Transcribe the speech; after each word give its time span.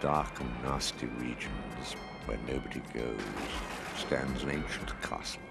dark 0.00 0.40
and 0.40 0.50
nasty 0.62 1.06
regions 1.18 1.96
where 2.26 2.38
nobody 2.46 2.80
goes 2.94 3.20
stands 3.96 4.42
an 4.42 4.50
ancient 4.50 5.00
castle. 5.02 5.42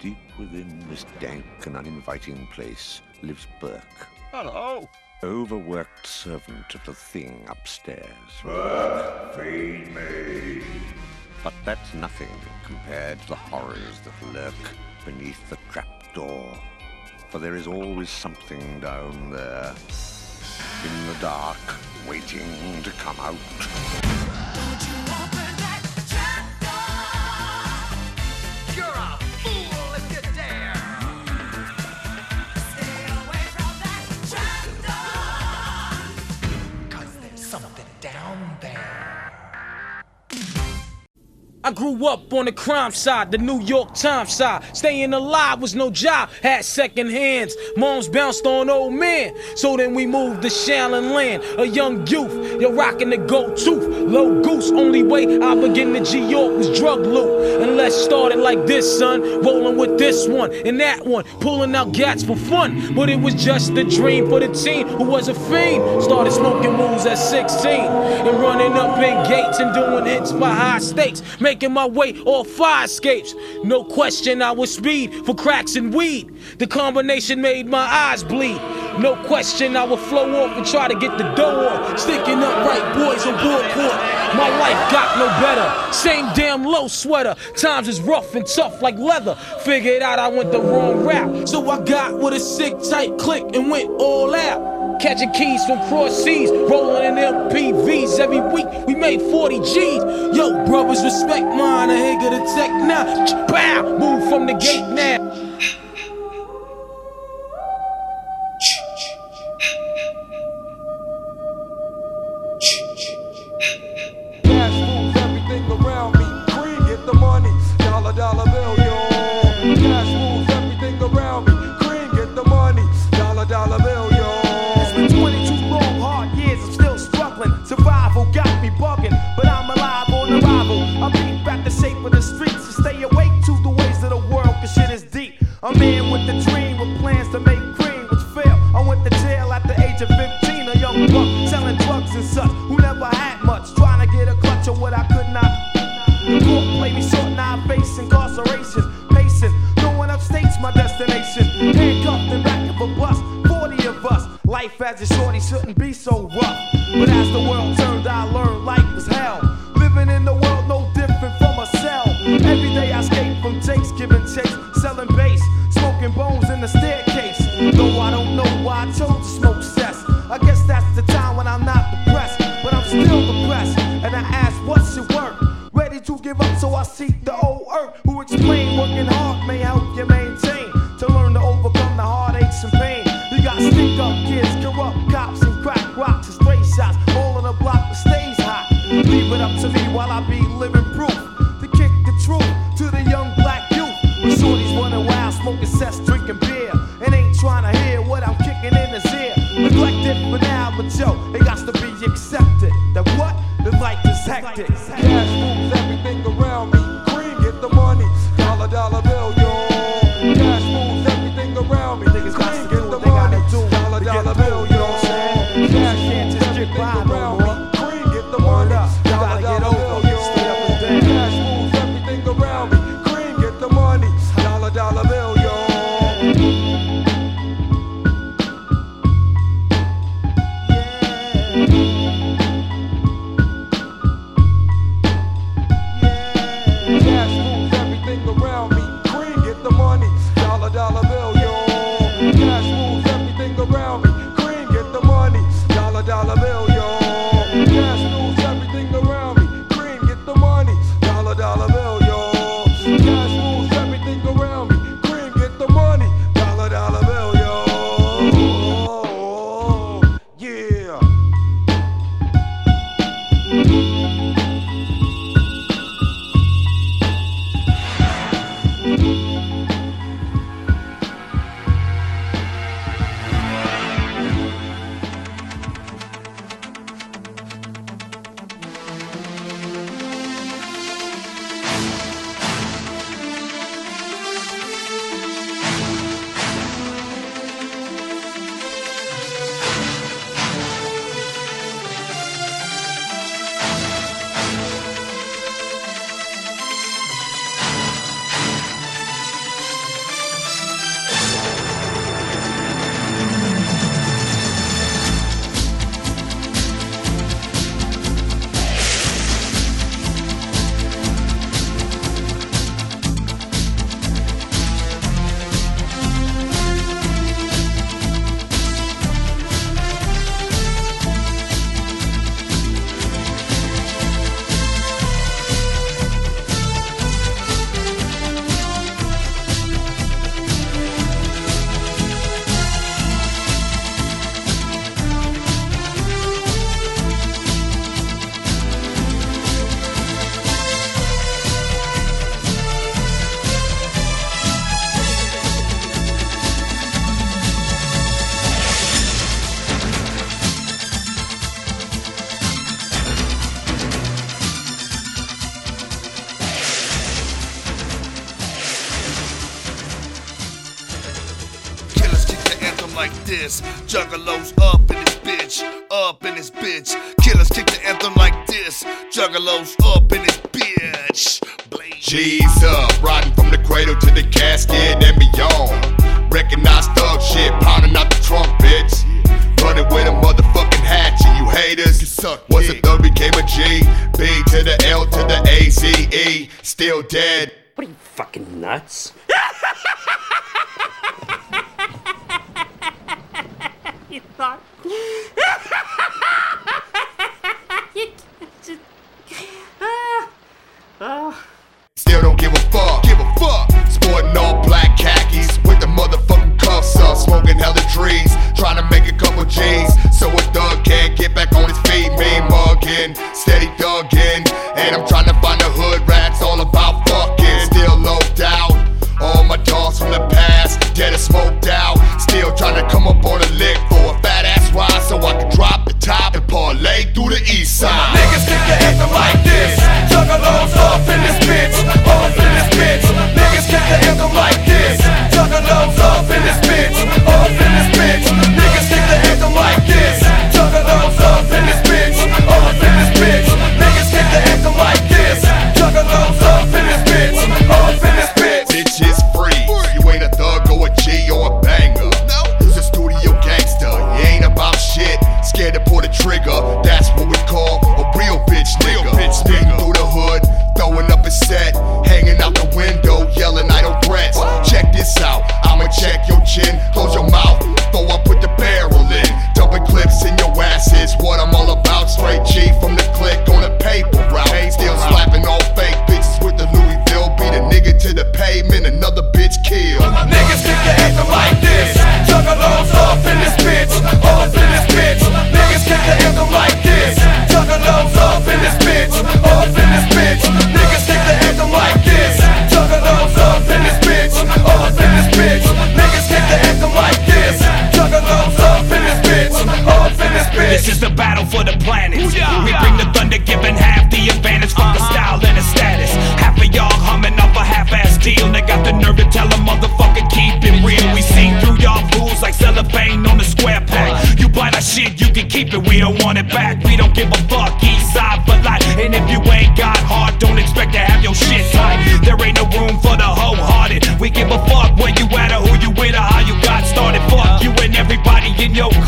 Deep 0.00 0.16
within 0.38 0.84
this 0.88 1.04
dank 1.20 1.44
and 1.66 1.76
uninviting 1.76 2.46
place 2.52 3.02
lives 3.22 3.46
Burke. 3.60 4.06
Hello. 4.30 4.88
Overworked 5.22 6.06
servant 6.06 6.74
of 6.74 6.84
the 6.84 6.94
thing 6.94 7.44
upstairs. 7.48 8.06
Burke, 8.44 9.34
feed 9.34 9.94
me. 9.94 10.62
But 11.42 11.54
that's 11.64 11.92
nothing 11.94 12.28
compared 12.64 13.20
to 13.22 13.28
the 13.28 13.34
horrors 13.34 14.00
that 14.04 14.34
lurk 14.34 14.54
beneath 15.04 15.48
the 15.50 15.58
trapdoor. 15.70 16.56
For 17.30 17.38
there 17.38 17.56
is 17.56 17.66
always 17.66 18.08
something 18.08 18.80
down 18.80 19.30
there, 19.30 19.74
in 20.84 21.06
the 21.06 21.14
dark, 21.20 21.58
waiting 22.06 22.82
to 22.82 22.90
come 22.92 23.18
out. 23.20 24.27
I 41.68 41.70
grew 41.70 42.06
up 42.06 42.32
on 42.32 42.46
the 42.46 42.52
crime 42.52 42.92
side, 42.92 43.30
the 43.30 43.36
New 43.36 43.60
York 43.60 43.92
Times 43.92 44.32
side. 44.32 44.64
Staying 44.74 45.12
alive 45.12 45.60
was 45.60 45.74
no 45.74 45.90
job, 45.90 46.30
had 46.42 46.64
second 46.64 47.10
hands. 47.10 47.54
Moms 47.76 48.08
bounced 48.08 48.46
on 48.46 48.70
old 48.70 48.94
men. 48.94 49.34
So 49.54 49.76
then 49.76 49.92
we 49.92 50.06
moved 50.06 50.40
to 50.40 50.48
Shallon 50.48 51.12
Land, 51.12 51.42
a 51.58 51.66
young 51.66 52.06
youth. 52.06 52.58
You're 52.58 52.72
rocking 52.72 53.10
the 53.10 53.18
gold 53.18 53.58
tooth, 53.58 53.86
low 54.08 54.40
goose. 54.40 54.70
Only 54.70 55.02
way 55.02 55.38
I 55.40 55.54
begin 55.56 55.92
to 55.92 56.02
G 56.02 56.26
York 56.26 56.56
was 56.56 56.78
drug 56.78 57.00
loot. 57.00 57.60
And 57.60 57.76
let's 57.76 57.94
start 57.94 58.32
it 58.32 58.38
like 58.38 58.64
this, 58.64 58.98
son. 58.98 59.20
Rolling 59.42 59.76
with 59.76 59.98
this 59.98 60.26
one 60.26 60.50
and 60.64 60.80
that 60.80 61.04
one, 61.04 61.24
pulling 61.40 61.74
out 61.74 61.92
gats 61.92 62.24
for 62.24 62.36
fun. 62.36 62.94
But 62.94 63.10
it 63.10 63.20
was 63.20 63.34
just 63.34 63.72
a 63.72 63.84
dream 63.84 64.30
for 64.30 64.40
the 64.40 64.48
teen 64.54 64.88
who 64.88 65.04
was 65.04 65.28
a 65.28 65.34
fiend. 65.34 66.02
Started 66.02 66.30
smoking 66.30 66.72
moves 66.72 67.04
at 67.04 67.16
16 67.16 67.68
and 67.68 68.40
running 68.40 68.72
up 68.72 68.96
big 68.96 69.28
gates 69.28 69.58
and 69.58 69.74
doing 69.74 70.06
hits 70.06 70.32
by 70.32 70.54
high 70.54 70.78
stakes. 70.78 71.20
Making 71.58 71.74
my 71.74 71.88
way 71.88 72.14
off 72.24 72.46
fire 72.46 72.84
escapes. 72.84 73.34
No 73.64 73.82
question, 73.82 74.42
I 74.42 74.52
was 74.52 74.72
speed 74.72 75.12
for 75.26 75.34
cracks 75.34 75.74
and 75.74 75.92
weed. 75.92 76.32
The 76.58 76.68
combination 76.68 77.42
made 77.42 77.66
my 77.66 77.80
eyes 77.80 78.22
bleed. 78.22 78.60
No 78.98 79.14
question, 79.26 79.76
I 79.76 79.84
would 79.84 80.00
flow 80.00 80.44
off 80.44 80.56
and 80.56 80.66
try 80.66 80.88
to 80.88 80.94
get 80.94 81.16
the 81.18 81.24
dough 81.34 81.68
off. 81.68 81.98
Sticking 81.98 82.42
up 82.42 82.66
right 82.66 82.94
boys 82.96 83.24
on 83.26 83.34
board 83.34 83.64
court. 83.70 83.94
My 84.34 84.48
life 84.58 84.90
got 84.90 85.16
no 85.18 85.26
better. 85.40 85.92
Same 85.92 86.26
damn 86.34 86.64
low 86.64 86.88
sweater. 86.88 87.36
Times 87.56 87.86
is 87.86 88.00
rough 88.00 88.34
and 88.34 88.44
tough 88.44 88.82
like 88.82 88.98
leather. 88.98 89.36
Figured 89.60 90.02
out 90.02 90.18
I 90.18 90.26
went 90.28 90.50
the 90.50 90.60
wrong 90.60 91.04
route. 91.04 91.48
So 91.48 91.70
I 91.70 91.80
got 91.84 92.18
with 92.18 92.34
a 92.34 92.40
sick 92.40 92.74
tight 92.90 93.16
click 93.18 93.44
and 93.54 93.70
went 93.70 93.88
all 94.00 94.34
out. 94.34 95.00
Catching 95.00 95.30
keys 95.30 95.64
from 95.64 95.78
cross 95.88 96.24
seas, 96.24 96.50
rolling 96.50 97.04
in 97.04 97.14
MPVs 97.14 98.18
every 98.18 98.40
week. 98.40 98.66
We 98.88 98.96
made 98.96 99.22
40 99.22 99.60
G's. 99.60 100.36
Yo, 100.36 100.66
brothers, 100.66 101.04
respect 101.04 101.46
mine. 101.46 101.90
I 101.90 101.94
ain't 101.94 102.20
gonna 102.20 102.44
tech 102.56 102.70
now. 102.82 103.46
Bow, 103.46 103.96
move 103.96 104.28
from 104.28 104.46
the 104.46 104.54
gate 104.54 104.88
now. 104.88 105.18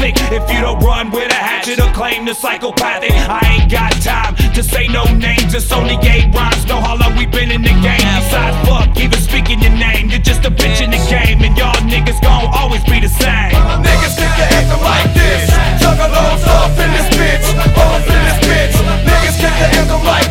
topic. 0.00 0.14
If 0.32 0.50
you 0.52 0.60
don't 0.60 0.80
run 0.80 1.10
with 1.10 1.30
a 1.30 1.34
hatchet 1.34 1.80
or 1.80 1.92
claim 1.92 2.24
the 2.24 2.34
psychopathic, 2.34 3.12
I 3.12 3.60
ain't 3.60 3.70
got 3.70 3.92
time 4.02 4.34
to 4.54 4.62
say 4.62 4.88
no 4.88 5.04
names. 5.04 5.54
It's 5.54 5.70
only 5.72 5.96
eight 6.08 6.32
rhymes. 6.34 6.66
Know 6.66 6.80
how 6.80 6.96
long 6.96 7.16
we 7.16 7.26
been 7.26 7.50
in 7.50 7.62
the 7.62 7.74
game. 7.84 8.06
Besides, 8.24 8.56
fuck, 8.68 8.96
even 8.98 9.20
speaking 9.20 9.60
your 9.60 9.76
name. 9.76 10.10
You're 10.10 10.24
just 10.24 10.44
a 10.44 10.50
bitch 10.50 10.80
in 10.80 10.90
the 10.90 11.02
game, 11.08 11.42
and 11.42 11.56
y'all 11.56 11.76
niggas 11.84 12.20
gon' 12.22 12.48
always 12.52 12.84
be 12.84 13.00
the 13.00 13.08
same. 13.08 13.52
Niggas 13.84 14.16
kick 14.16 14.32
your 14.40 14.50
anthem 14.56 14.80
like 14.80 15.10
this. 15.14 15.50
Juggalos 15.80 16.44
off 16.48 16.78
in 16.78 16.90
this 16.96 17.08
bitch. 17.16 17.44
Off 17.76 18.06
in 18.08 18.20
this 18.24 18.40
bitch. 18.48 18.74
Niggas 19.04 19.36
kick 19.36 19.54
your 19.60 19.70
anthem 19.78 20.02
like 20.04 20.29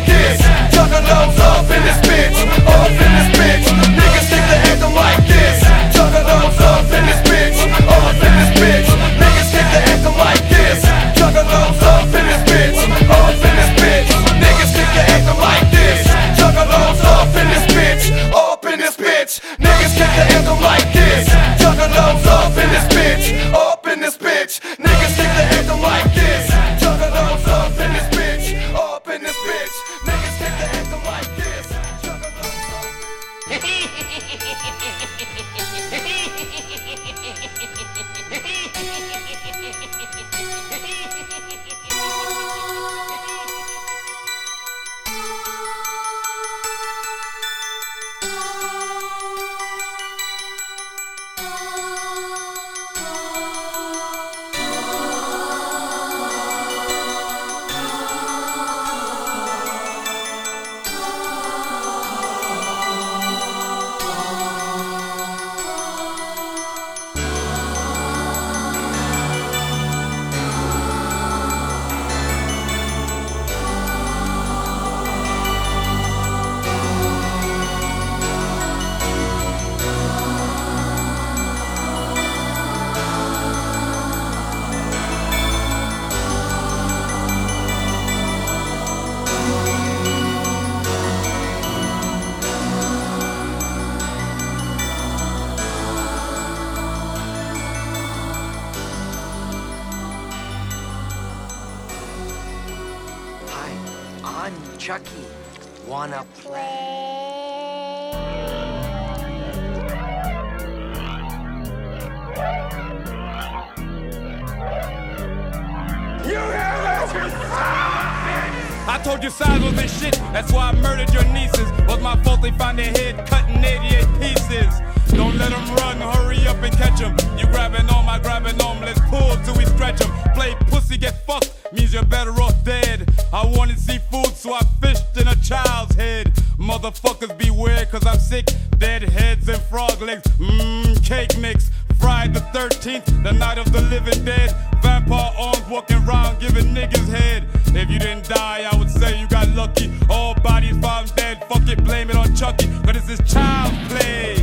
told 119.02 119.22
you 119.22 119.30
size 119.30 119.62
wasn't 119.62 119.90
shit, 119.90 120.14
that's 120.32 120.52
why 120.52 120.70
I 120.70 120.72
murdered 120.80 121.12
your 121.12 121.24
nieces. 121.24 121.70
Was 121.88 122.00
my 122.00 122.20
fault 122.22 122.42
they 122.42 122.50
found 122.52 122.78
their 122.78 122.90
head 122.90 123.26
cut 123.26 123.48
in 123.48 123.64
88 123.64 124.06
pieces. 124.20 124.80
Don't 125.12 125.36
let 125.38 125.50
them 125.50 125.74
run, 125.76 126.00
hurry 126.00 126.46
up 126.46 126.62
and 126.62 126.74
catch 126.76 127.00
them. 127.00 127.16
You 127.38 127.46
grabbing 127.46 127.88
on 127.90 128.04
my 128.06 128.18
grabbing 128.18 128.60
on, 128.60 128.80
let's 128.80 129.00
pull 129.08 129.36
till 129.44 129.56
we 129.56 129.64
stretch 129.64 129.98
them. 129.98 130.10
Play 130.34 130.54
pussy, 130.68 130.96
get 130.96 131.26
fucked, 131.26 131.52
means 131.72 131.92
you're 131.92 132.04
better 132.04 132.32
off 132.40 132.64
dead. 132.64 133.10
I 133.32 133.44
wanted 133.46 133.78
seafood, 133.78 134.34
so 134.36 134.54
I 134.54 134.60
fished 134.80 135.16
in 135.16 135.28
a 135.28 135.36
child's 135.36 135.94
head. 135.94 136.32
Motherfuckers 136.58 137.36
beware, 137.36 137.86
cause 137.86 138.06
I'm 138.06 138.18
sick. 138.18 138.46
Dead 138.78 139.02
heads 139.02 139.48
and 139.48 139.60
frog 139.62 140.00
legs, 140.00 140.26
mmm, 140.38 141.04
cake 141.04 141.36
mix. 141.38 141.70
Friday 142.00 142.32
the 142.32 142.40
13th, 142.40 143.22
the 143.22 143.32
night 143.32 143.58
of 143.58 143.70
the 143.72 143.82
living 143.82 144.24
dead. 144.24 144.56
Vampire 144.82 145.32
arms 145.38 145.62
walking 145.68 146.02
around 146.08 146.40
giving 146.40 146.74
niggas 146.74 147.08
head. 147.08 147.46
If 147.74 147.90
you 147.90 147.98
didn't 147.98 148.28
die, 148.28 148.66
I 148.70 148.76
would 148.76 148.90
say 148.90 149.20
you 149.20 149.28
got 149.28 149.48
lucky. 149.50 149.92
All 150.08 150.34
bodies 150.34 150.78
found 150.78 151.14
dead, 151.14 151.44
fuck 151.48 151.68
it, 151.68 151.84
blame 151.84 152.10
it 152.10 152.16
on 152.16 152.34
Chucky. 152.34 152.66
Cause 152.84 152.94
this 152.94 153.20
is 153.20 153.32
child's 153.32 153.76
play, 153.88 154.36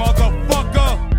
motherfucker. 0.00 1.10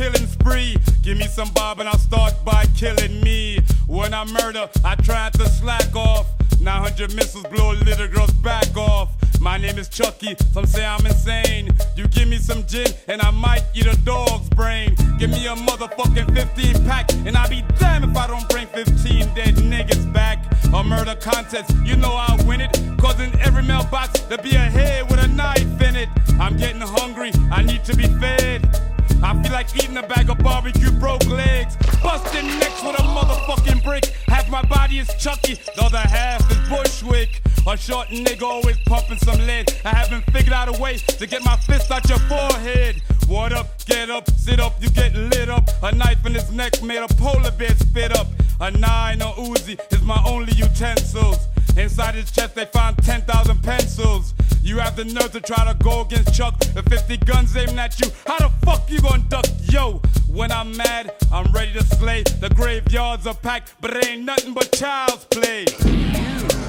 Killing 0.00 0.26
spree. 0.28 0.78
Give 1.02 1.18
me 1.18 1.26
some 1.26 1.50
bob 1.50 1.78
and 1.78 1.86
I'll 1.86 1.98
start 1.98 2.32
by 2.42 2.64
killing 2.74 3.20
me. 3.20 3.58
When 3.86 4.14
I 4.14 4.24
murder, 4.24 4.66
I 4.82 4.94
tried 4.94 5.34
to 5.34 5.46
slack 5.46 5.94
off. 5.94 6.26
900 6.58 7.14
missiles 7.14 7.44
blow 7.52 7.72
a 7.72 7.76
little 7.84 8.08
girl's 8.08 8.32
back 8.32 8.74
off. 8.78 9.10
My 9.40 9.58
name 9.58 9.78
is 9.78 9.90
Chucky, 9.90 10.36
some 10.52 10.64
say 10.64 10.86
I'm 10.86 11.04
insane. 11.04 11.68
You 11.96 12.08
give 12.08 12.28
me 12.28 12.38
some 12.38 12.64
gin 12.66 12.86
and 13.08 13.20
I 13.20 13.30
might 13.30 13.62
eat 13.74 13.86
a 13.86 13.96
dog's 13.98 14.48
brain. 14.48 14.96
Give 15.18 15.28
me 15.28 15.46
a 15.46 15.54
motherfucking 15.54 16.34
15 16.34 16.84
pack 16.86 17.12
and 17.26 17.36
I'll 17.36 17.50
be 17.50 17.62
damned 17.78 18.06
if 18.06 18.16
I 18.16 18.26
don't 18.26 18.48
bring 18.48 18.68
15 18.68 19.34
dead 19.34 19.56
niggas 19.56 20.10
back. 20.14 20.38
A 20.72 20.82
murder 20.82 21.14
contest, 21.16 21.74
you 21.84 21.96
know 21.96 22.14
I'll 22.14 22.42
win 22.46 22.62
it. 22.62 22.72
Cause 22.98 23.20
in 23.20 23.38
every 23.40 23.64
mailbox 23.64 24.20
there 24.28 24.38
be 24.38 24.54
a 24.54 24.66
head 24.78 25.10
with 25.10 25.20
a 25.22 25.28
knife 25.28 25.82
in 25.82 25.94
it. 25.94 26.08
I'm 26.38 26.56
getting 26.56 26.80
hungry, 26.80 27.32
I 27.52 27.62
need 27.62 27.84
to 27.84 27.94
be 27.94 28.06
fed. 28.06 28.89
I 29.22 29.42
feel 29.42 29.52
like 29.52 29.74
eating 29.76 29.96
a 29.96 30.06
bag 30.06 30.30
of 30.30 30.38
barbecue 30.38 30.90
broke 30.92 31.26
legs. 31.26 31.76
Busting 32.02 32.46
necks 32.58 32.82
with 32.82 32.98
a 32.98 33.02
motherfucking 33.02 33.84
brick. 33.84 34.06
Half 34.28 34.48
my 34.48 34.62
body 34.62 34.98
is 34.98 35.08
Chucky, 35.18 35.54
the 35.54 35.82
other 35.84 35.98
half 35.98 36.50
is 36.50 36.56
Bushwick. 36.68 37.42
A 37.66 37.76
short 37.76 38.08
nigga 38.08 38.42
always 38.42 38.78
pumping 38.86 39.18
some 39.18 39.38
lead. 39.46 39.70
I 39.84 39.90
haven't 39.90 40.22
figured 40.32 40.54
out 40.54 40.74
a 40.74 40.80
way 40.80 40.96
to 40.96 41.26
get 41.26 41.44
my 41.44 41.56
fist 41.58 41.90
out 41.90 42.08
your 42.08 42.18
forehead. 42.20 43.02
What 43.28 43.52
up? 43.52 43.84
Get 43.84 44.10
up, 44.10 44.30
sit 44.30 44.58
up, 44.58 44.82
you 44.82 44.88
get 44.90 45.14
lit 45.14 45.48
up. 45.48 45.68
A 45.82 45.94
knife 45.94 46.24
in 46.24 46.34
his 46.34 46.50
neck 46.50 46.82
made 46.82 47.02
a 47.02 47.08
polar 47.14 47.50
bear 47.52 47.74
spit 47.76 48.16
up. 48.16 48.26
A 48.60 48.70
nine 48.70 49.22
or 49.22 49.34
Uzi 49.34 49.78
is 49.92 50.02
my 50.02 50.22
only 50.26 50.52
utensils. 50.54 51.46
Inside 51.76 52.14
his 52.14 52.30
chest 52.30 52.54
they 52.54 52.66
found 52.66 52.98
10,000 52.98 53.62
pencils. 53.62 54.34
You 54.62 54.78
have 54.78 54.96
the 54.96 55.04
nerve 55.04 55.32
to 55.32 55.40
try 55.40 55.64
to 55.64 55.76
go 55.82 56.02
against 56.02 56.34
Chuck 56.34 56.54
with 56.74 56.88
50 56.88 57.16
guns 57.18 57.56
aiming 57.56 57.78
at 57.78 57.98
you. 58.00 58.10
How 58.26 58.38
the 58.38 58.50
fuck 58.64 58.90
you 58.90 59.00
gonna 59.00 59.22
duck? 59.28 59.46
Yo, 59.62 60.02
when 60.28 60.52
I'm 60.52 60.76
mad, 60.76 61.14
I'm 61.32 61.50
ready 61.52 61.72
to 61.72 61.84
slay. 61.84 62.22
The 62.22 62.50
graveyards 62.50 63.26
are 63.26 63.34
packed, 63.34 63.74
but 63.80 63.96
it 63.96 64.06
ain't 64.06 64.24
nothing 64.24 64.52
but 64.54 64.70
child's 64.72 65.24
play. 65.24 65.64
You 65.84 65.96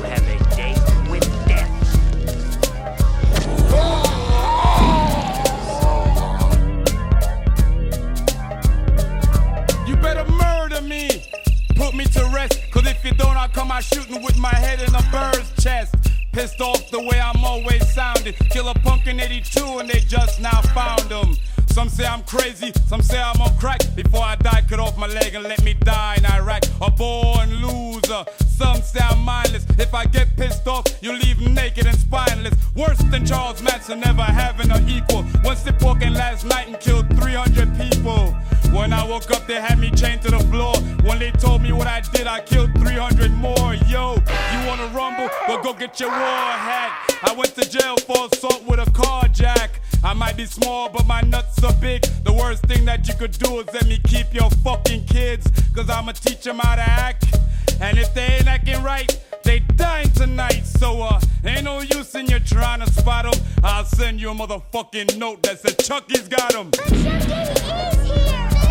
have 0.08 0.28
a 0.28 0.56
date 0.56 1.10
with 1.10 1.48
death. 1.48 1.70
You 9.88 9.96
better 9.98 10.26
murder 10.32 10.82
me. 10.82 11.41
Put 11.82 11.96
me 11.96 12.06
to 12.06 12.30
rest, 12.32 12.62
cause 12.70 12.86
if 12.86 13.04
you 13.04 13.12
don't, 13.16 13.36
I'll 13.36 13.50
come 13.50 13.72
out 13.72 13.84
shooting 13.84 14.22
with 14.22 14.38
my 14.38 14.54
head 14.54 14.82
in 14.88 14.94
a 14.94 15.02
bird's 15.12 15.52
chest. 15.64 15.96
Pissed 16.32 16.62
off 16.62 16.92
the 16.92 17.02
way 17.02 17.20
I'm 17.20 17.44
always 17.44 17.92
sounding. 17.92 18.34
Kill 18.52 18.68
a 18.70 18.76
punk 18.76 19.08
in 19.08 19.20
82 19.20 19.80
and 19.80 19.90
they 19.90 20.00
just 20.02 20.40
now 20.40 20.62
found 20.62 21.10
him. 21.12 21.36
Some 21.72 21.88
say 21.88 22.06
I'm 22.06 22.22
crazy, 22.24 22.74
some 22.86 23.02
say 23.02 23.20
I'm 23.22 23.42
on 23.42 23.58
crack. 23.58 23.80
Before 23.96 24.22
I 24.22 24.36
die, 24.36 24.62
cut 24.68 24.80
off 24.80 24.98
my 24.98 25.08
leg 25.08 25.36
and 25.36 25.46
let 25.46 25.64
me 25.64 25.74
die 25.74 26.16
in 26.18 26.26
Iraq. 26.26 26.64
A 26.82 26.92
born 26.92 27.50
loser. 27.62 28.26
Some 28.46 28.82
say 28.82 29.00
I'm 29.00 29.20
mindless. 29.20 29.66
If 29.80 29.94
I 29.94 30.06
get 30.06 30.36
pissed 30.36 30.68
off, 30.68 30.86
you 31.02 31.14
leave 31.14 31.40
naked 31.40 31.86
and 31.86 31.98
spineless. 31.98 32.54
Worse 32.76 33.00
than 33.10 33.26
Charles 33.26 33.62
Manson, 33.64 34.02
never 34.02 34.22
having 34.22 34.70
an 34.70 34.88
equal. 34.90 35.24
One 35.44 35.56
sip 35.56 35.82
walking 35.82 36.14
last 36.14 36.46
night 36.46 36.68
and 36.68 36.78
killed 36.80 37.08
300 37.18 37.78
people. 37.78 38.36
When 38.74 38.92
I 38.92 39.06
woke 39.08 39.32
up, 39.32 39.48
they 39.48 39.60
had 39.62 39.80
me 39.80 39.92
chained 39.92 40.22
to 40.24 40.32
the 40.32 40.40
floor. 40.52 40.76
When 41.04 41.20
they 41.20 41.32
told 41.32 41.62
me 41.62 41.72
what 41.72 41.88
I 41.88 42.02
did, 42.02 42.28
I 42.28 42.42
killed 42.42 42.74
300 42.80 43.32
more. 43.32 43.76
Yo, 43.88 44.16
you 44.16 44.68
wanna 44.68 44.88
rumble? 44.94 45.30
Well, 45.48 45.64
go 45.64 45.74
get 45.74 46.00
your 46.02 46.10
war 46.10 46.18
hat. 46.20 47.18
I 47.24 47.34
went 47.34 47.56
to 47.56 47.70
jail 47.70 47.96
for 47.98 48.28
assault 48.32 48.64
with 48.66 48.80
a 48.80 48.90
carjack. 48.92 49.70
I 50.04 50.14
might 50.14 50.36
be 50.36 50.46
small, 50.46 50.90
but 50.90 51.06
my 51.06 51.22
nuts 51.22 51.64
are 51.64 51.74
big. 51.74 52.02
The 52.24 52.34
worst 52.34 52.64
thing 52.64 52.86
that 52.86 53.08
you 53.08 53.14
could 53.14 53.34
do 53.34 53.60
is 53.60 53.68
let 53.74 53.86
me 53.88 54.00
keep 54.04 54.34
your 54.34 54.50
fucking 54.64 55.06
kids. 55.06 55.50
Cause 55.76 55.90
I'ma 55.90 56.14
teach 56.14 56.42
them 56.42 56.60
how 56.60 56.76
to 56.76 56.82
act. 56.82 57.26
And 57.80 57.98
if 57.98 58.14
they 58.14 58.24
ain't 58.24 58.48
acting 58.48 58.82
right, 58.84 59.20
they 59.44 59.60
dying 59.60 60.10
tonight. 60.12 60.64
So, 60.66 61.02
uh, 61.02 61.20
ain't 61.46 61.64
no 61.64 61.82
use 61.82 62.14
in 62.16 62.28
you 62.28 62.40
trying 62.40 62.80
to 62.82 62.92
spot 62.92 63.32
them. 63.32 63.42
I'll 63.64 63.86
send 63.86 64.20
you 64.20 64.32
a 64.32 64.34
motherfucking 64.34 65.18
note 65.18 65.44
that 65.44 65.60
says 65.60 65.76
Chucky's 65.78 66.28
got 66.28 66.52
them. 66.52 66.72
Hi, 66.78 68.71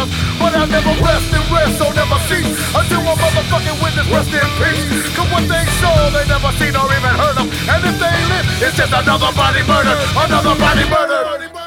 Bonus. 0.00 0.38
But 0.38 0.54
I 0.56 0.64
never 0.66 0.94
rest 1.02 1.32
and 1.32 1.46
rest, 1.52 1.78
so 1.78 1.92
never 1.92 2.18
cease. 2.28 2.56
Until 2.74 3.02
my 3.02 3.14
motherfucking 3.14 3.76
witness 3.82 4.08
rest 4.08 4.32
in 4.32 4.48
peace. 4.56 5.16
Cause 5.16 5.28
what 5.30 5.44
they 5.48 5.64
saw, 5.80 6.10
they 6.10 6.24
never 6.28 6.50
seen 6.56 6.74
or 6.76 6.88
even 6.88 7.14
heard 7.16 7.38
of. 7.38 7.46
And 7.68 7.80
if 7.84 7.96
they 7.98 8.16
live, 8.28 8.46
it's 8.62 8.76
just 8.76 8.92
another 8.92 9.32
body 9.36 9.62
murder. 9.66 9.96
Another 10.16 10.54
body 10.58 10.84
murder. 10.88 11.59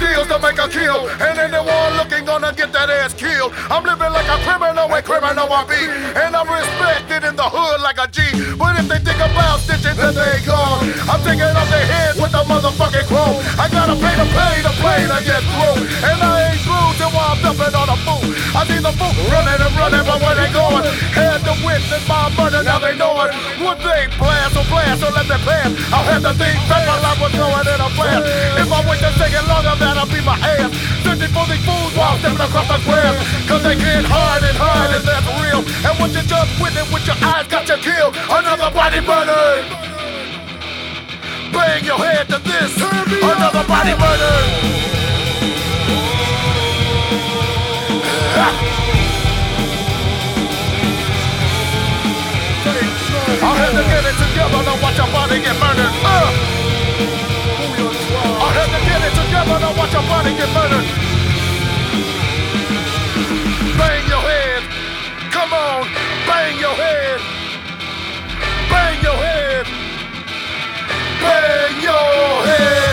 Deals 0.00 0.26
to 0.32 0.38
make 0.40 0.58
a 0.58 0.66
kill. 0.66 1.06
And 1.20 1.36
anyone 1.38 1.92
looking 2.00 2.24
gonna 2.24 2.52
get 2.56 2.72
that 2.72 2.88
ass 2.88 3.12
killed. 3.12 3.52
I'm 3.68 3.84
living 3.84 4.10
like 4.10 4.26
a 4.26 4.38
criminal 4.42 4.88
when 4.88 5.02
criminal 5.04 5.46
I 5.52 5.62
be. 5.68 5.80
And 6.16 6.32
I'm 6.34 6.48
respected 6.48 7.22
in 7.28 7.36
the 7.36 7.44
hood 7.44 7.78
like 7.84 8.00
a 8.00 8.08
G. 8.08 8.24
But 8.56 8.80
if 8.80 8.88
they 8.88 9.00
think 9.04 9.20
about 9.20 9.60
stitching, 9.60 9.96
then 10.00 10.16
they 10.16 10.40
gone. 10.48 10.88
I'm 11.06 11.20
taking 11.20 11.52
off 11.52 11.68
their 11.68 11.86
head 11.86 12.16
with 12.16 12.32
the 12.32 12.42
motherfucking 12.48 13.06
chrome. 13.12 13.38
I 13.60 13.68
gotta 13.68 13.94
pay 14.00 14.14
to 14.16 14.26
pay 14.32 14.54
to 14.64 14.72
play 14.80 15.00
to 15.04 15.18
get 15.20 15.42
through. 15.44 15.78
And 16.08 16.18
I 16.18 16.50
ain't 16.50 16.60
through 16.64 16.90
till 16.96 17.12
I'm 17.12 17.36
dumping 17.44 17.74
on 17.76 17.88
a 17.92 17.98
fool. 18.02 18.24
I 18.56 18.64
see 18.64 18.80
the 18.80 18.92
fool 18.96 19.12
running 19.28 19.60
and 19.60 19.74
running, 19.76 20.04
but 20.10 20.18
where 20.26 20.34
they 20.34 20.50
going? 20.50 20.82
Had 21.14 21.38
to 21.46 21.54
witness 21.62 22.02
my 22.10 22.26
murder, 22.34 22.66
now 22.66 22.82
they 22.82 22.98
know 22.98 23.14
it. 23.22 23.30
One 23.62 23.78
thing, 23.78 24.10
blast 24.18 24.58
or 24.58 24.66
blast, 24.66 25.06
so 25.06 25.08
let 25.14 25.30
me 25.30 25.38
pass. 25.46 25.70
I'll 25.94 26.02
have 26.02 26.26
to 26.26 26.34
think 26.34 26.58
that 26.66 26.82
my 26.82 26.98
life 26.98 27.20
was 27.22 27.30
going 27.30 27.66
in 27.70 27.78
a 27.78 27.90
flash. 27.94 28.26
If 28.58 28.66
I 28.74 28.78
wait 28.90 28.98
just 28.98 29.14
taking 29.22 29.46
longer, 29.46 29.70
that'll 29.78 30.10
be 30.10 30.18
my 30.26 30.34
ass. 30.34 30.74
Searching 31.06 31.30
for 31.30 31.46
these 31.46 31.62
fools 31.62 31.94
while 31.94 32.18
stepping 32.18 32.42
across 32.42 32.66
the 32.66 32.78
grass. 32.82 33.14
Cause 33.46 33.62
they 33.62 33.78
can't 33.78 34.02
hide 34.02 34.42
and 34.42 34.58
hide, 34.58 34.90
and 34.98 35.04
that's 35.06 35.30
real. 35.38 35.62
And 35.86 35.94
what 36.02 36.10
you 36.10 36.26
just 36.26 36.50
witnessed 36.58 36.90
with 36.90 37.06
your 37.06 37.18
eyes 37.22 37.46
got 37.46 37.70
you 37.70 37.78
killed. 37.78 38.18
Another 38.26 38.70
body 38.74 38.98
murder. 39.06 39.62
Bang 41.54 41.86
your 41.86 42.02
head 42.02 42.26
to 42.34 42.38
this. 42.42 42.74
Another 42.82 43.62
body 43.62 43.94
murder. 43.94 44.90
I'll 53.42 53.56
have 53.56 53.72
to 53.72 53.84
get 53.88 54.04
it 54.04 54.16
together 54.20 54.60
to 54.68 54.74
watch 54.82 54.98
your 54.98 55.10
body 55.12 55.40
get 55.40 55.56
murdered. 55.56 55.94
Uh. 56.04 56.30
I'll 58.40 58.52
have 58.52 58.68
to 58.68 58.80
get 58.84 59.00
it 59.00 59.14
together 59.16 59.56
to 59.64 59.70
watch 59.78 59.92
your 59.92 60.04
body 60.12 60.32
get 60.36 60.50
murdered. 60.52 60.86
Bang 63.80 64.04
your 64.12 64.24
head. 64.28 64.62
Come 65.32 65.52
on. 65.52 65.88
Bang 66.28 66.58
your 66.60 66.76
head. 66.76 67.20
Bang 68.68 69.02
your 69.02 69.16
head. 69.16 69.66
Bang 71.24 71.82
your 71.82 72.46
head 72.46 72.89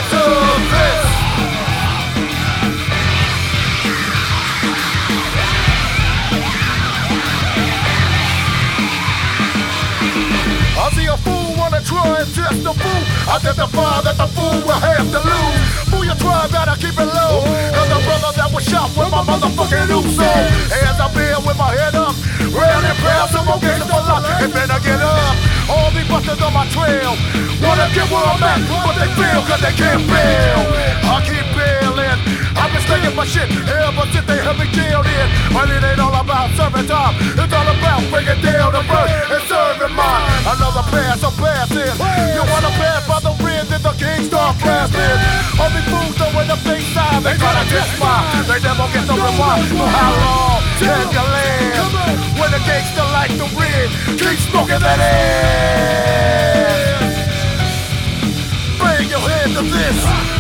and 12.16 12.30
test 12.32 12.64
the 12.64 12.74
fool. 12.74 13.04
Identify 13.28 14.02
that 14.08 14.18
the 14.18 14.28
fool 14.32 14.58
will 14.64 14.82
have 14.82 15.08
to 15.12 15.20
lose. 15.20 15.62
Fool 15.92 16.06
you 16.06 16.16
try, 16.16 16.48
better 16.48 16.78
keep 16.80 16.96
it 16.96 17.10
low. 17.10 17.44
Cause 17.76 17.90
the 17.92 18.00
brother 18.06 18.32
that 18.38 18.50
was 18.54 18.64
shot 18.64 18.90
with 18.96 19.12
my 19.12 19.22
motherfucking 19.26 19.88
Uso. 19.92 20.30
Hands 20.72 21.00
up 21.00 21.12
here 21.12 21.40
with 21.44 21.58
my 21.58 21.72
head 21.76 21.96
up. 21.96 22.16
Round 22.54 22.84
and 22.86 22.98
proud, 23.04 23.28
some 23.30 23.46
more 23.46 23.60
games 23.60 23.84
for 23.84 24.02
luck. 24.06 24.24
And 24.40 24.52
better 24.54 24.80
get 24.80 25.02
up. 25.02 25.36
All 25.68 25.92
these 25.92 26.08
busters 26.08 26.40
on 26.40 26.54
my 26.54 26.66
trail. 26.72 27.18
Wanna 27.60 27.88
get 27.92 28.08
where 28.08 28.24
I'm 28.24 28.44
at, 28.44 28.60
but 28.64 28.96
they 28.96 29.10
fail 29.20 29.42
cause 29.44 29.62
they 29.62 29.76
can't 29.76 30.04
bail. 30.08 30.60
I 31.12 31.20
keep 31.26 31.48
bailing. 32.26 32.58
I've 32.58 32.72
been 32.72 32.82
staying 32.82 33.16
my 33.16 33.26
shit 33.26 33.50
ever 33.52 34.06
since 34.12 34.26
they 34.26 34.40
had 34.42 34.58
me 34.58 34.66
jailed 34.72 35.06
in. 35.06 35.28
But 35.54 35.70
it 35.70 35.84
ain't 35.84 36.00
all 36.00 36.16
about 36.16 36.50
serving 36.58 36.88
time. 36.88 37.16
It's 37.38 37.54
all 37.54 37.68
about 37.68 38.02
breaking 38.10 38.42
down 38.42 38.74
the 38.74 38.82
bird 38.86 39.10
and 39.32 39.44
serving 39.46 39.94
mine. 39.96 40.26
Another 40.46 40.84
pass, 40.90 41.24
a 41.24 41.32
pass 41.38 41.68
passing. 41.70 42.36
You 42.36 42.44
wanna 42.50 42.72
pass 42.78 43.08
by 43.08 43.20
the 43.20 43.34
rim, 43.44 43.66
then 43.70 43.82
the 43.82 43.94
king 43.98 44.24
start 44.26 44.58
blasting. 44.62 45.20
These 45.68 45.88
fools 45.92 46.16
throwing 46.16 46.48
the 46.48 46.58
big 46.64 46.82
side, 46.96 47.22
they 47.24 47.36
try 47.38 47.54
to 47.54 47.66
test 47.70 48.00
mine. 48.00 48.26
They 48.48 48.60
never 48.64 48.88
get 48.94 49.06
the 49.06 49.14
reward 49.14 49.68
for 49.68 49.88
how 49.88 50.12
long 50.24 50.62
can 50.80 51.12
you 51.12 51.26
live? 51.36 51.92
When 52.40 52.50
the 52.52 52.62
gangster 52.66 53.08
like 53.18 53.34
the 53.38 53.48
red, 53.58 53.90
keep 54.18 54.40
smoking 54.50 54.80
that 54.80 55.00
ass. 55.00 56.38
Bring 58.80 59.10
your 59.10 59.20
head 59.20 59.50
to 59.58 59.62
this. 59.64 60.37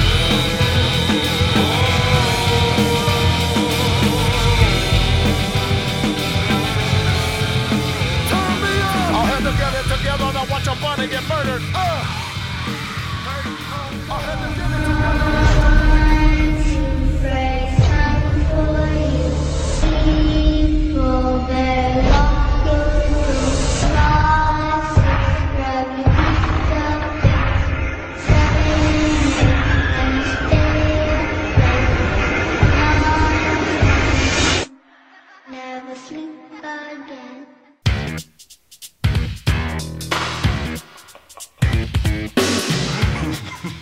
Your 10.67 10.75
body 10.81 11.07
get 11.07 11.23
murdered. 11.29 11.61
Uh. 11.73 12.17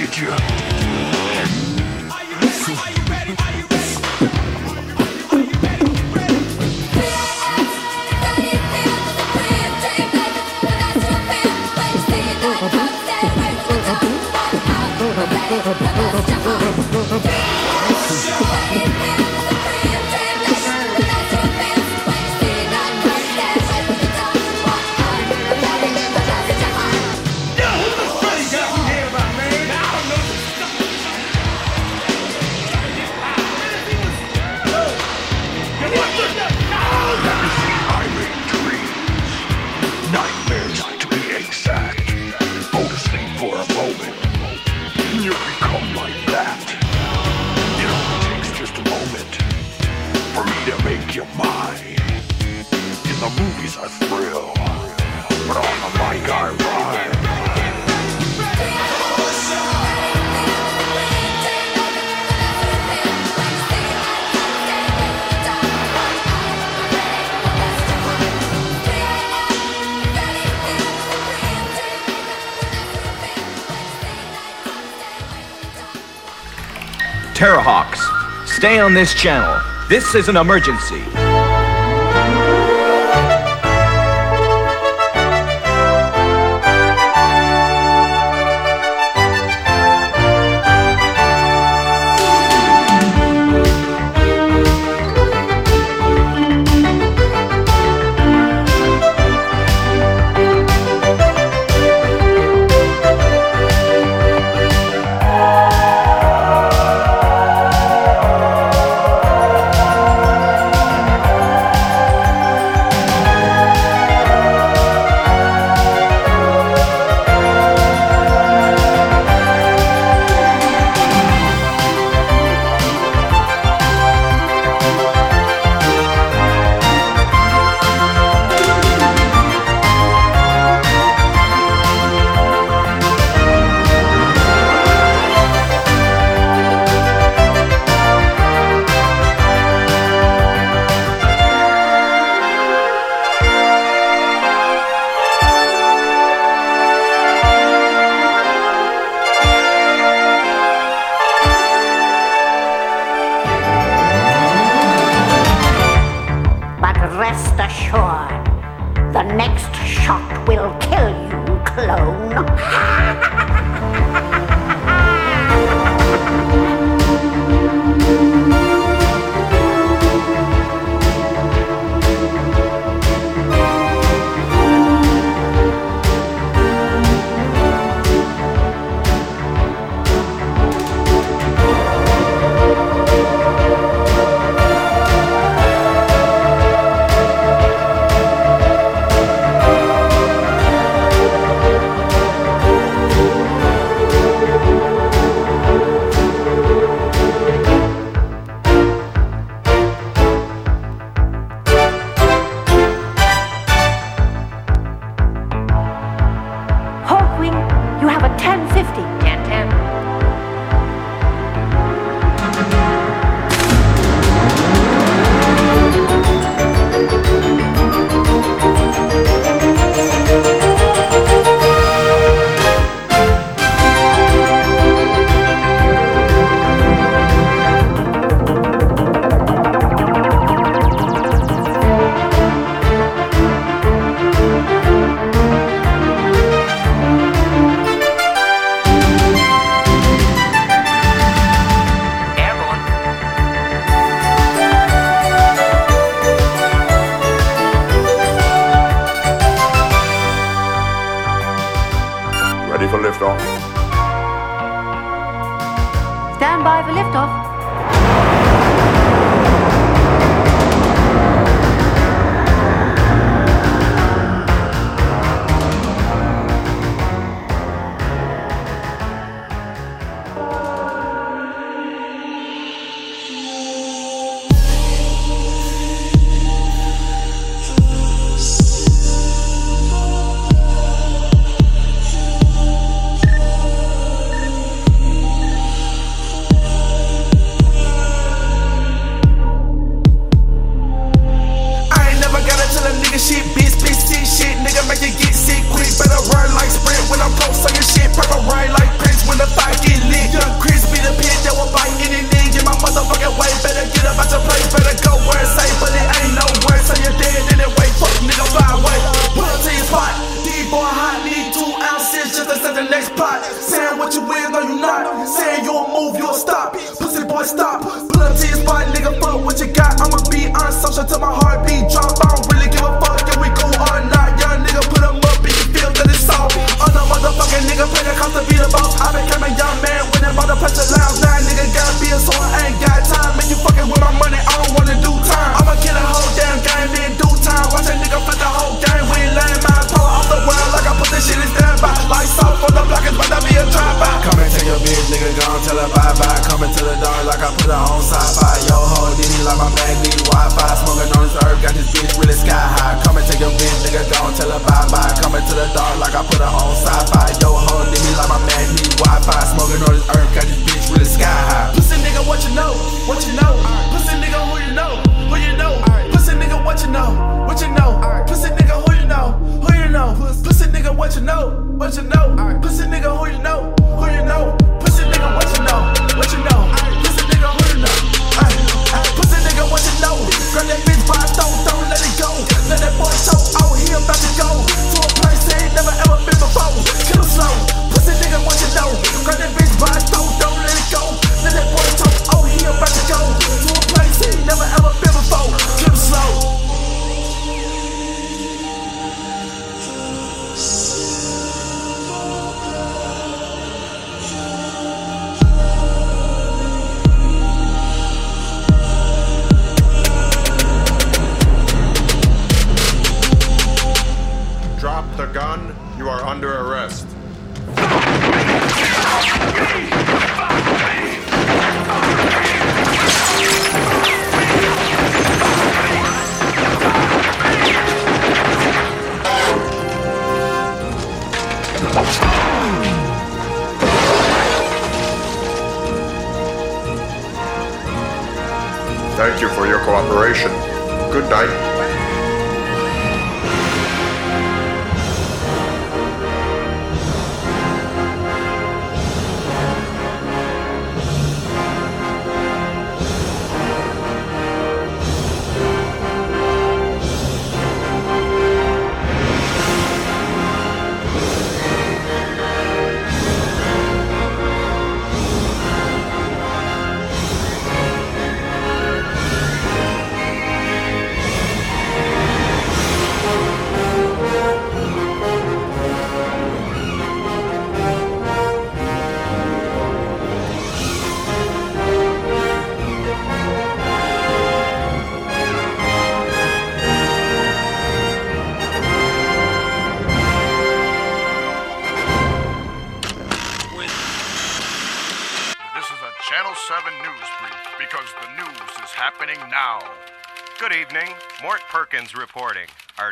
did 0.00 0.16
you? 0.16 0.60
Oh, 16.42 16.69
Stay 78.60 78.78
on 78.78 78.92
this 78.92 79.14
channel. 79.14 79.58
This 79.88 80.14
is 80.14 80.28
an 80.28 80.36
emergency. 80.36 81.19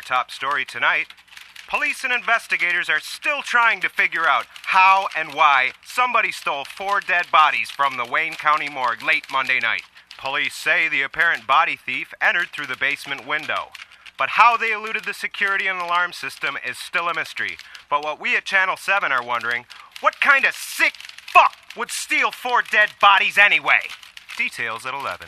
top 0.09 0.31
story 0.31 0.65
tonight. 0.65 1.05
Police 1.67 2.03
and 2.03 2.11
investigators 2.11 2.89
are 2.89 2.99
still 2.99 3.43
trying 3.43 3.79
to 3.81 3.89
figure 3.89 4.25
out 4.25 4.47
how 4.65 5.07
and 5.15 5.35
why 5.35 5.73
somebody 5.85 6.31
stole 6.31 6.65
four 6.65 6.99
dead 6.99 7.27
bodies 7.31 7.69
from 7.69 7.95
the 7.95 8.05
Wayne 8.11 8.33
County 8.33 8.69
morgue 8.69 9.03
late 9.03 9.25
Monday 9.31 9.59
night. 9.59 9.83
Police 10.17 10.55
say 10.55 10.89
the 10.89 11.03
apparent 11.03 11.45
body 11.45 11.75
thief 11.75 12.11
entered 12.19 12.47
through 12.49 12.65
the 12.65 12.75
basement 12.75 13.27
window. 13.27 13.67
But 14.17 14.29
how 14.29 14.57
they 14.57 14.71
eluded 14.71 15.05
the 15.05 15.13
security 15.13 15.67
and 15.67 15.79
alarm 15.79 16.13
system 16.13 16.57
is 16.67 16.79
still 16.79 17.07
a 17.07 17.13
mystery. 17.13 17.57
But 17.87 18.03
what 18.03 18.19
we 18.19 18.35
at 18.35 18.45
Channel 18.45 18.77
7 18.77 19.11
are 19.11 19.23
wondering 19.23 19.65
what 20.01 20.19
kind 20.19 20.43
of 20.43 20.55
sick 20.55 20.93
fuck 21.31 21.53
would 21.77 21.91
steal 21.91 22.31
four 22.31 22.63
dead 22.63 22.89
bodies 22.99 23.37
anyway? 23.37 23.81
Details 24.35 24.87
at 24.87 24.95
11. 24.95 25.27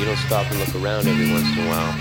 You 0.00 0.06
don't 0.06 0.16
stop 0.16 0.50
and 0.50 0.58
look 0.58 0.74
around 0.82 1.06
every 1.06 1.30
once 1.30 1.46
in 1.52 1.58
a 1.58 1.68
while. 1.68 1.94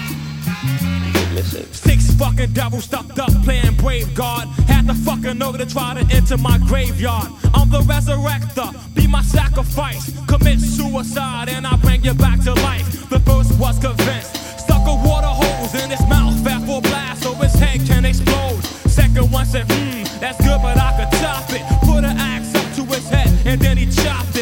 You. 1.36 1.64
Six 1.74 2.14
fucking 2.14 2.54
devils 2.54 2.86
stuffed 2.86 3.20
up 3.20 3.30
playing 3.44 3.76
brave 3.76 4.16
guard. 4.16 4.48
Had 4.72 4.88
the 4.88 4.94
fucking 4.94 5.38
know 5.38 5.52
to 5.52 5.66
try 5.66 6.02
to 6.02 6.16
enter 6.16 6.38
my 6.38 6.60
graveyard. 6.60 7.28
I'm 7.54 7.70
the 7.70 7.82
resurrector, 7.82 8.72
be 8.96 9.06
my 9.06 9.22
sacrifice. 9.22 10.14
Commit 10.28 10.62
suicide 10.62 11.50
and 11.50 11.68
I 11.68 11.76
bring 11.76 12.02
you 12.06 12.14
back 12.14 12.40
to 12.46 12.54
life. 12.54 13.10
The 13.10 13.20
first 13.20 13.60
was 13.60 13.78
convinced. 13.80 14.34
Stuck 14.64 14.88
a 14.88 14.96
water 15.06 15.28
hose 15.28 15.76
in 15.84 15.90
his 15.90 16.02
mouth, 16.08 16.42
fat 16.42 16.66
full 16.66 16.80
blast 16.80 17.24
so 17.24 17.34
his 17.34 17.54
head 17.56 17.86
can 17.86 18.06
explode. 18.06 18.64
Second 18.88 19.30
one 19.30 19.46
said, 19.46 19.66
hmm, 19.70 20.04
that's 20.22 20.38
good, 20.38 20.62
but 20.62 20.78
I 20.78 20.96
could 20.96 21.20
top 21.20 21.50
it. 21.50 21.64
Put 21.86 22.06
an 22.06 22.18
axe 22.18 22.56
up 22.56 22.74
to 22.76 22.86
his 22.96 23.10
head 23.10 23.28
and 23.46 23.60
then 23.60 23.76
he 23.76 23.88
chopped 23.88 24.38
it. 24.38 24.39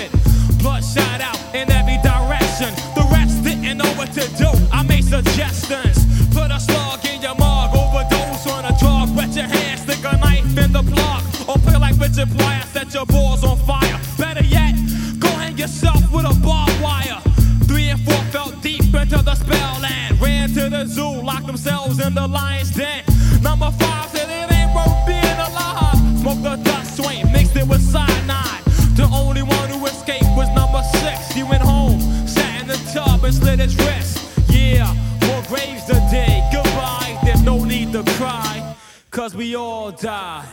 We 39.37 39.55
all 39.55 39.91
die. 39.91 40.49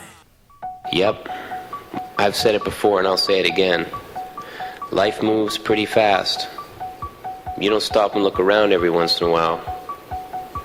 Yep. 0.92 1.28
I've 2.18 2.36
said 2.36 2.54
it 2.54 2.62
before 2.62 2.98
and 2.98 3.08
I'll 3.08 3.16
say 3.16 3.40
it 3.40 3.46
again. 3.46 3.86
Life 4.92 5.22
moves 5.22 5.56
pretty 5.56 5.86
fast. 5.86 6.48
You 7.58 7.70
don't 7.70 7.82
stop 7.82 8.14
and 8.14 8.22
look 8.22 8.38
around 8.38 8.72
every 8.72 8.90
once 8.90 9.20
in 9.20 9.26
a 9.26 9.30
while. 9.30 9.73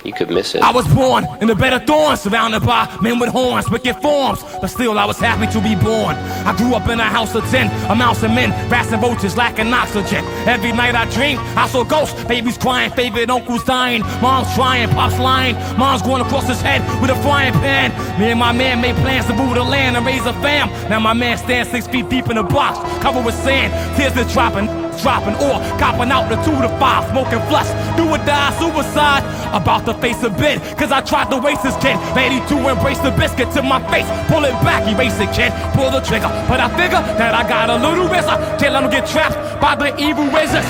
You 0.03 0.13
could 0.13 0.29
miss 0.29 0.55
it. 0.55 0.61
I 0.61 0.71
was 0.71 0.87
born 0.93 1.25
in 1.41 1.49
a 1.49 1.55
bed 1.55 1.73
of 1.73 1.85
thorns, 1.85 2.21
surrounded 2.21 2.65
by 2.65 2.87
men 3.01 3.19
with 3.19 3.29
horns, 3.29 3.69
wicked 3.69 3.95
forms. 3.97 4.43
But 4.61 4.67
still, 4.67 4.97
I 4.97 5.05
was 5.05 5.19
happy 5.19 5.51
to 5.51 5.61
be 5.61 5.75
born. 5.75 6.15
I 6.47 6.55
grew 6.55 6.73
up 6.73 6.87
in 6.87 6.99
a 6.99 7.03
house 7.03 7.35
of 7.35 7.43
ten, 7.49 7.67
a 7.91 7.95
mouse 7.95 8.23
of 8.23 8.31
men, 8.31 8.51
rats 8.69 8.91
and 8.91 9.01
roaches 9.01 9.35
lacking 9.35 9.73
oxygen. 9.73 10.23
Every 10.47 10.71
night 10.71 10.95
I 10.95 11.09
dream, 11.11 11.37
I 11.57 11.67
saw 11.67 11.83
ghosts, 11.83 12.23
babies 12.25 12.57
crying, 12.57 12.91
favorite 12.91 13.29
uncles 13.29 13.63
dying, 13.65 14.01
mom's 14.21 14.53
trying, 14.55 14.89
pops 14.89 15.19
lying, 15.19 15.55
mom's 15.77 16.01
going 16.01 16.21
across 16.21 16.47
his 16.47 16.61
head 16.61 16.81
with 17.01 17.11
a 17.11 17.15
frying 17.21 17.53
pan. 17.53 17.91
Me 18.19 18.31
and 18.31 18.39
my 18.39 18.53
man 18.53 18.81
made 18.81 18.95
plans 18.97 19.25
to 19.25 19.33
move 19.33 19.55
the 19.55 19.63
land 19.63 19.97
and 19.97 20.05
raise 20.05 20.25
a 20.25 20.33
fam. 20.41 20.69
Now 20.89 20.99
my 20.99 21.13
man 21.13 21.37
stands 21.37 21.71
six 21.71 21.87
feet 21.87 22.09
deep 22.09 22.29
in 22.29 22.37
a 22.37 22.43
box, 22.43 22.79
covered 23.01 23.25
with 23.25 23.35
sand, 23.35 23.73
tears 23.97 24.15
are 24.17 24.31
dropping 24.31 24.88
dropping 25.01 25.35
or 25.35 25.59
copping 25.79 26.11
out 26.11 26.29
the 26.29 26.37
two 26.43 26.55
to 26.61 26.69
five, 26.79 27.09
smoking 27.11 27.41
flush, 27.47 27.69
do 27.97 28.07
or 28.07 28.17
die, 28.25 28.51
suicide. 28.59 29.23
About 29.53 29.85
to 29.85 29.93
face 29.95 30.21
a 30.23 30.29
bid, 30.29 30.61
cause 30.77 30.91
I 30.91 31.01
tried 31.01 31.29
to 31.31 31.37
waste 31.37 31.63
this 31.63 31.75
kid. 31.77 31.97
Ready 32.15 32.39
to 32.47 32.55
embrace 32.69 32.99
the 32.99 33.11
biscuit 33.11 33.51
to 33.53 33.61
my 33.63 33.79
face, 33.89 34.07
pull 34.29 34.45
it 34.45 34.53
back, 34.61 34.85
erase 34.87 35.19
it, 35.19 35.31
kid, 35.33 35.51
pull 35.73 35.89
the 35.89 36.01
trigger. 36.01 36.29
But 36.47 36.59
I 36.59 36.69
figure 36.77 37.01
that 37.17 37.33
I 37.33 37.47
got 37.47 37.69
a 37.69 37.77
little 37.77 38.07
risk, 38.07 38.27
can't 38.59 38.73
let 38.73 38.83
him 38.83 38.91
get 38.91 39.07
trapped 39.07 39.37
by 39.61 39.75
the 39.75 39.95
evil 39.97 40.25
wizards. 40.31 40.67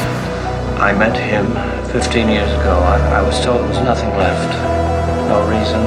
I 0.79 0.93
met 0.93 1.17
him 1.17 1.45
15 1.91 2.29
years 2.29 2.49
ago. 2.53 2.79
I, 2.79 3.19
I 3.19 3.21
was 3.21 3.43
told 3.43 3.59
there 3.59 3.67
was 3.67 3.83
nothing 3.83 4.09
left. 4.15 4.53
No 5.27 5.43
reason, 5.49 5.83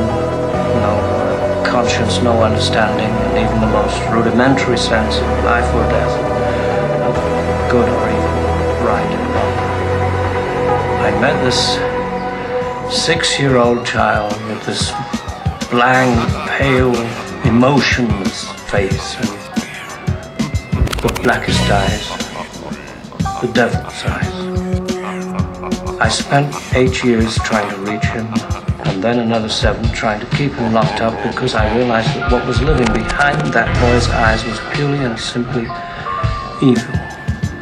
no 0.85 1.65
conscience, 1.65 2.21
no 2.21 2.43
understanding, 2.43 3.09
and 3.09 3.39
even 3.39 3.61
the 3.61 3.73
most 3.73 3.97
rudimentary 4.13 4.77
sense 4.77 5.17
of 5.17 5.45
life 5.45 5.67
or 5.75 5.89
death. 5.89 6.13
Of 7.09 7.71
good 7.71 7.89
or 7.89 8.12
met 11.23 11.45
this 11.45 11.79
six-year-old 12.93 13.87
child 13.87 14.33
with 14.49 14.67
this 14.67 14.91
blank, 15.71 16.19
pale, 16.49 16.93
emotionless 17.47 18.51
face 18.69 19.15
and 19.15 19.29
the 20.99 21.21
blackest 21.23 21.61
eyes, 21.71 22.09
the 23.41 23.53
devil's 23.53 24.03
eyes. 24.03 24.35
I 26.01 26.09
spent 26.09 26.53
eight 26.75 27.05
years 27.05 27.37
trying 27.37 27.71
to 27.71 27.77
reach 27.89 28.05
him, 28.07 28.27
and 28.87 29.01
then 29.01 29.21
another 29.21 29.49
seven 29.49 29.89
trying 29.93 30.19
to 30.19 30.27
keep 30.37 30.51
him 30.55 30.73
locked 30.73 31.03
up 31.03 31.15
because 31.23 31.55
I 31.55 31.73
realized 31.77 32.09
that 32.17 32.33
what 32.33 32.45
was 32.49 32.61
living 32.63 32.93
behind 32.93 33.55
that 33.55 33.69
boy's 33.81 34.09
eyes 34.09 34.45
was 34.45 34.59
purely 34.75 35.05
and 35.05 35.17
simply 35.17 35.69
evil. 36.61 36.97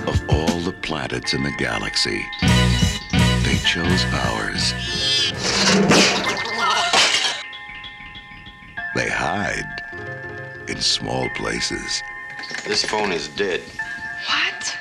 Of 0.08 0.18
all 0.30 0.60
the 0.60 0.74
planets 0.80 1.34
in 1.34 1.42
the 1.42 1.52
galaxy, 1.58 2.24
chose 3.72 4.04
ours. 4.12 4.72
They 8.96 9.08
hide 9.08 10.64
in 10.66 10.80
small 10.80 11.28
places. 11.36 12.02
This 12.66 12.84
phone 12.84 13.12
is 13.12 13.28
dead. 13.28 13.60
What? 14.26 14.76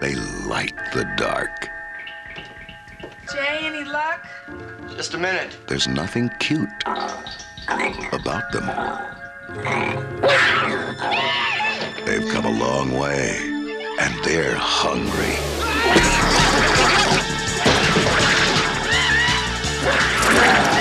They 0.00 0.16
light 0.16 0.74
the 0.92 1.04
dark. 1.16 1.68
Jay, 3.32 3.58
any 3.62 3.84
luck? 3.84 4.26
Just 4.96 5.14
a 5.14 5.18
minute. 5.18 5.56
There's 5.68 5.86
nothing 5.86 6.28
cute 6.40 6.68
about 8.10 8.50
them. 8.50 8.66
They've 12.04 12.28
come 12.32 12.46
a 12.46 12.58
long 12.58 12.98
way, 12.98 13.38
and 14.00 14.24
they're 14.24 14.56
hungry. 14.56 15.36
Dad's 19.80 20.77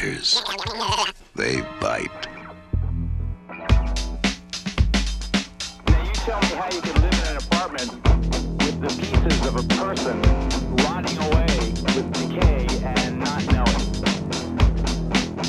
Critters. 0.00 0.40
They 1.36 1.60
bite. 1.78 2.08
Now 5.86 6.02
you 6.02 6.12
tell 6.14 6.40
me 6.40 6.46
how 6.56 6.70
you 6.72 6.80
can 6.80 6.94
live 7.02 7.12
in 7.12 7.26
an 7.28 7.36
apartment 7.36 7.92
with 8.64 8.80
the 8.80 8.88
pieces 8.98 9.46
of 9.46 9.56
a 9.56 9.62
person 9.76 10.22
rotting 10.86 11.18
away 11.18 11.74
with 11.94 12.10
decay 12.14 12.66
and 12.82 13.18
not 13.18 13.44
know 13.52 13.64
it. 13.64 13.88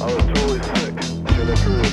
Oh, 0.01 0.03
I 0.03 0.05
was 0.15 0.25
totally 0.25 0.59
sick. 0.59 1.01
Should 1.33 1.49
I 1.49 1.55
prove 1.63 1.89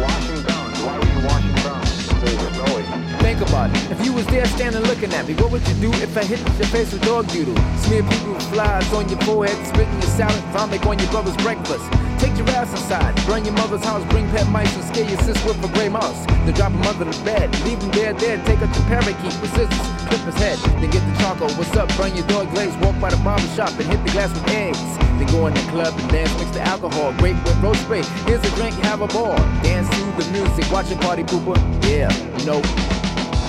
Washing 0.00 0.42
bones. 0.46 0.78
Why 0.86 0.94
were 1.00 1.10
you 1.10 1.20
washing 1.26 1.58
bones? 1.66 1.90
Very 2.22 2.38
smelly. 2.54 2.84
Think 3.18 3.40
about 3.40 3.70
it. 3.74 3.82
If 3.90 3.98
you 4.06 4.12
was 4.12 4.26
there 4.26 4.46
standing 4.46 4.82
looking 4.82 5.12
at 5.12 5.26
me, 5.26 5.34
what 5.34 5.50
would 5.50 5.66
you 5.66 5.74
do 5.74 5.92
if 5.94 6.16
I 6.16 6.22
hit 6.22 6.38
your 6.38 6.68
face 6.68 6.92
with 6.92 7.02
dog 7.02 7.26
doodle? 7.28 7.56
Smear 7.78 8.04
people 8.04 8.34
with 8.34 8.42
flies 8.52 8.92
on 8.92 9.08
your 9.08 9.20
forehead, 9.22 9.66
spit 9.66 9.88
in 9.88 9.92
your 9.94 10.02
salad, 10.02 10.40
vomit 10.52 10.86
on 10.86 10.98
your 11.00 11.10
brother's 11.10 11.34
breakfast. 11.38 11.55
Take 11.66 12.38
your 12.38 12.48
ass 12.50 12.70
inside, 12.70 13.12
burn 13.26 13.44
your 13.44 13.54
mother's 13.54 13.82
house, 13.82 14.04
bring 14.10 14.30
pet 14.30 14.46
mice 14.50 14.72
and 14.76 14.84
scare 14.84 15.08
your 15.10 15.18
sis 15.22 15.34
with 15.44 15.58
a 15.64 15.68
gray 15.74 15.88
mouse. 15.88 16.24
Then 16.46 16.54
drop 16.54 16.70
him 16.70 16.82
under 16.82 17.04
the 17.04 17.24
bed, 17.24 17.50
leave 17.64 17.82
him 17.82 17.90
there, 17.90 18.12
there, 18.14 18.38
take 18.44 18.62
out 18.62 18.72
your 18.72 18.86
parakeet 18.86 19.34
with 19.42 19.50
scissors, 19.50 20.06
clip 20.06 20.20
his 20.20 20.36
head, 20.36 20.58
then 20.78 20.90
get 20.90 21.02
the 21.02 21.18
charcoal. 21.18 21.50
What's 21.58 21.76
up? 21.76 21.88
Burn 21.96 22.14
your 22.14 22.24
dog 22.28 22.50
glaze, 22.54 22.72
walk 22.76 23.00
by 23.00 23.10
the 23.10 23.16
barber 23.24 23.42
shop 23.58 23.70
and 23.80 23.88
hit 23.90 23.98
the 24.04 24.12
glass 24.12 24.30
with 24.30 24.46
eggs. 24.46 24.78
Then 25.18 25.26
go 25.26 25.48
in 25.48 25.54
the 25.54 25.60
club 25.74 25.92
and 25.98 26.08
dance, 26.08 26.32
mix 26.38 26.52
the 26.52 26.60
alcohol, 26.60 27.12
grape 27.18 27.34
with 27.42 27.58
rose 27.58 27.78
spray. 27.80 28.04
Here's 28.30 28.44
a 28.46 28.54
drink, 28.54 28.74
have 28.86 29.00
a 29.00 29.08
ball. 29.08 29.36
Dance 29.66 29.90
to 29.90 30.22
the 30.22 30.30
music, 30.30 30.70
watch 30.70 30.92
a 30.92 30.96
party 31.02 31.24
pooper. 31.24 31.58
Yeah, 31.82 32.14
you 32.38 32.46
know, 32.46 32.62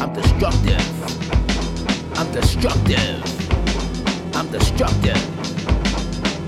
I'm 0.02 0.12
destructive. 0.14 0.82
I'm 2.18 2.32
destructive. 2.32 3.22
I'm 4.36 4.50
destructive. 4.50 5.22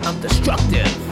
I'm 0.08 0.20
destructive. 0.20 1.09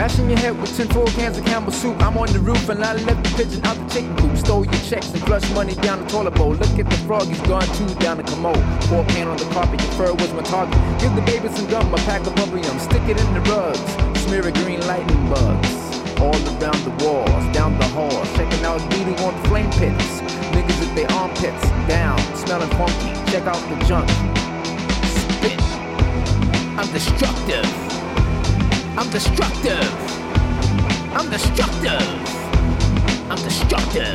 Your 0.00 0.38
head 0.38 0.58
with 0.58 0.74
10 0.78 0.88
full 0.88 1.06
cans 1.08 1.36
of 1.36 1.44
Campbell 1.44 1.72
soup. 1.72 2.00
I'm 2.02 2.16
on 2.16 2.32
the 2.32 2.38
roof 2.38 2.70
and 2.70 2.82
I 2.82 2.94
left 2.94 3.22
the 3.22 3.30
pigeon 3.36 3.62
out 3.66 3.76
the 3.76 3.86
chicken 3.92 4.16
coop. 4.16 4.34
Stole 4.34 4.64
your 4.64 4.82
checks 4.88 5.12
and 5.12 5.22
flushed 5.24 5.52
money 5.52 5.74
down 5.74 6.02
the 6.02 6.08
toilet 6.08 6.34
bowl. 6.36 6.54
Look 6.54 6.78
at 6.78 6.88
the 6.88 6.96
frog, 7.04 7.26
he's 7.28 7.40
gone 7.42 7.68
too 7.76 7.86
down 7.96 8.16
the 8.16 8.22
commode. 8.22 8.64
Pour 8.88 9.04
paint 9.12 9.28
on 9.28 9.36
the 9.36 9.44
carpet, 9.52 9.78
your 9.78 9.92
fur 9.92 10.14
was 10.14 10.32
my 10.32 10.42
target. 10.42 10.74
Give 11.00 11.14
the 11.14 11.20
baby 11.22 11.48
some 11.48 11.68
gum, 11.68 11.92
a 11.92 11.98
pack 12.08 12.26
of 12.26 12.34
bubblegum. 12.34 12.80
Stick 12.80 13.02
it 13.12 13.20
in 13.20 13.34
the 13.34 13.40
rugs. 13.52 13.78
Smear 14.24 14.48
a 14.48 14.52
green 14.64 14.80
lightning 14.86 15.28
bugs. 15.28 15.68
All 16.18 16.40
around 16.56 16.80
the 16.88 16.96
walls, 17.04 17.44
down 17.52 17.76
the 17.78 17.88
halls. 17.92 18.26
Checking 18.36 18.64
out 18.64 18.80
beating 18.88 19.18
on 19.20 19.36
flame 19.48 19.70
pits. 19.72 20.24
Niggas 20.56 20.80
with 20.80 20.94
their 20.94 21.12
armpits 21.12 21.68
down, 21.86 22.18
smelling 22.36 22.70
funky. 22.80 23.12
Check 23.30 23.44
out 23.44 23.60
the 23.68 23.76
junk. 23.84 24.08
Spit. 25.12 25.60
I'm 26.80 26.88
destructive. 26.90 27.68
I'm 28.96 29.08
destructive. 29.08 29.89
I'm 31.12 31.28
destructive. 31.28 32.00
I'm 33.28 33.36
destructive. 33.42 34.14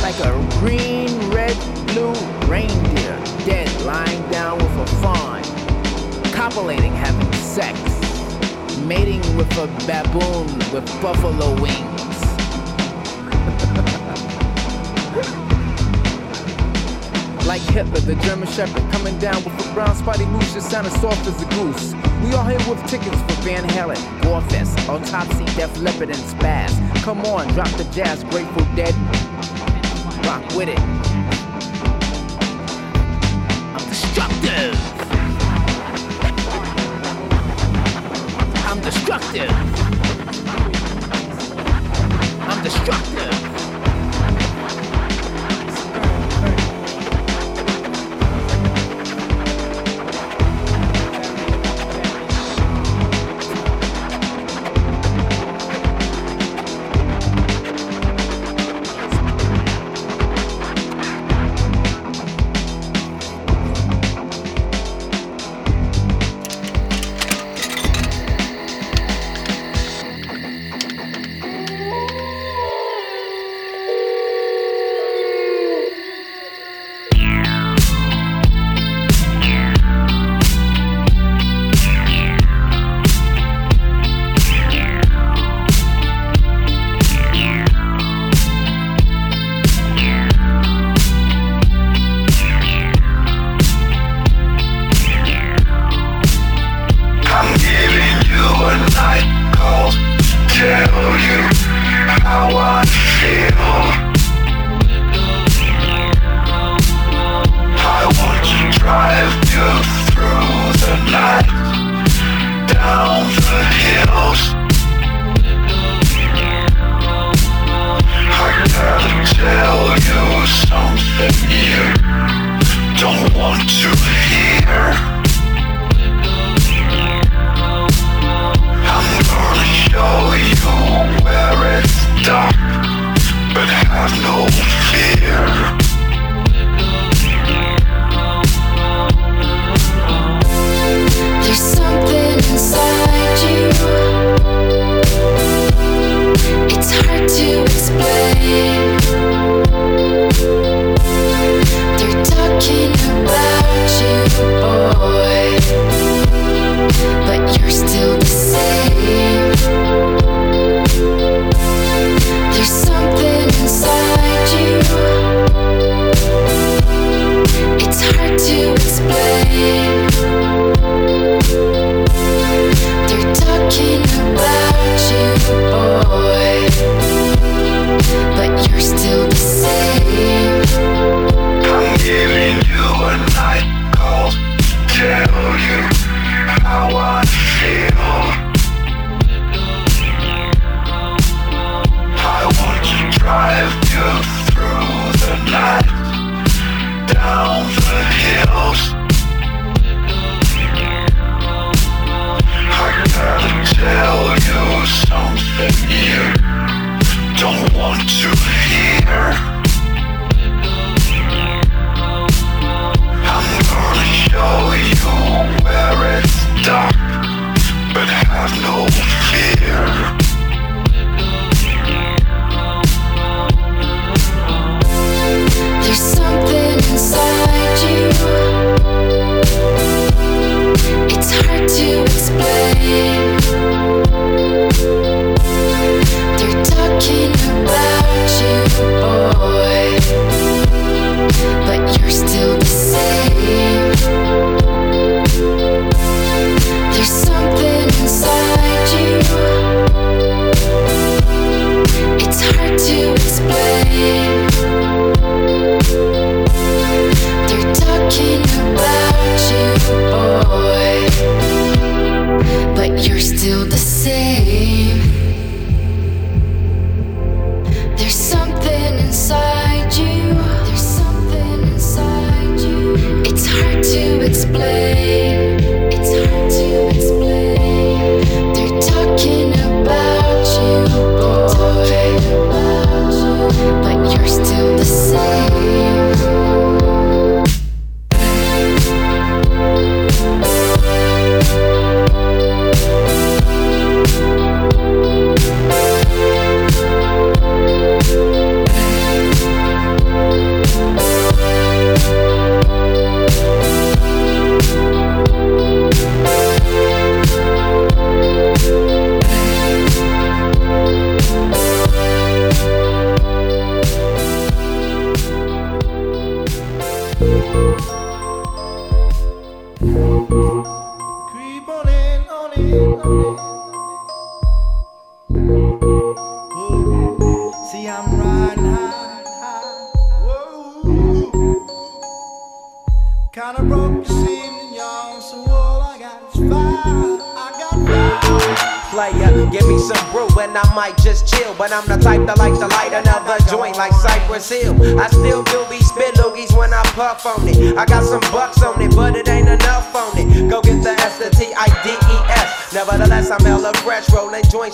Like 0.00 0.20
a 0.20 0.30
green, 0.60 1.30
red, 1.30 1.56
blue 1.88 2.14
reindeer, 2.48 3.18
dead, 3.44 3.68
lying 3.82 4.30
down 4.30 4.58
with 4.58 4.70
a 4.78 4.86
fawn, 5.02 5.42
copulating, 6.32 6.92
having 6.92 7.32
sex, 7.32 7.76
mating 8.86 9.20
with 9.36 9.50
a 9.58 9.66
baboon 9.86 10.46
with 10.72 10.86
buffalo 11.02 11.60
wings. 11.60 11.90
Like 17.50 17.62
Hitler, 17.62 17.98
the 17.98 18.14
German 18.14 18.46
Shepherd, 18.46 18.80
coming 18.92 19.18
down 19.18 19.42
with 19.42 19.68
a 19.68 19.74
brown 19.74 19.96
spotty 19.96 20.24
moose 20.24 20.54
that 20.54 20.62
sounded 20.62 20.92
soft 21.00 21.26
as 21.26 21.42
a 21.42 21.46
goose. 21.46 21.94
We 22.22 22.32
all 22.32 22.44
here 22.44 22.60
with 22.70 22.78
tickets 22.86 23.20
for 23.22 23.42
Van 23.42 23.64
Halen, 23.70 23.96
Gorefest, 24.20 24.88
Autopsy, 24.88 25.44
Def 25.56 25.76
Leppard, 25.80 26.10
and 26.10 26.18
Spaz. 26.18 27.02
Come 27.02 27.22
on, 27.22 27.48
drop 27.54 27.68
the 27.70 27.82
jazz, 27.92 28.22
Grateful 28.22 28.64
Dead. 28.76 28.94
Rock 30.24 30.46
with 30.54 30.68
it. 30.68 31.09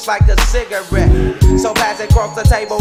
Like 0.05 0.29
a 0.29 0.39
cigarette. 0.43 1.11
So 1.59 1.73
pass 1.73 2.01
it 2.01 2.11
across 2.11 2.37
the 2.37 2.43
table 2.43 2.76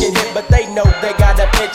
get 0.00 0.16
hit, 0.16 0.34
but 0.34 0.48
they 0.48 0.66
know 0.66 0.84
they 1.02 1.12
got 1.14 1.29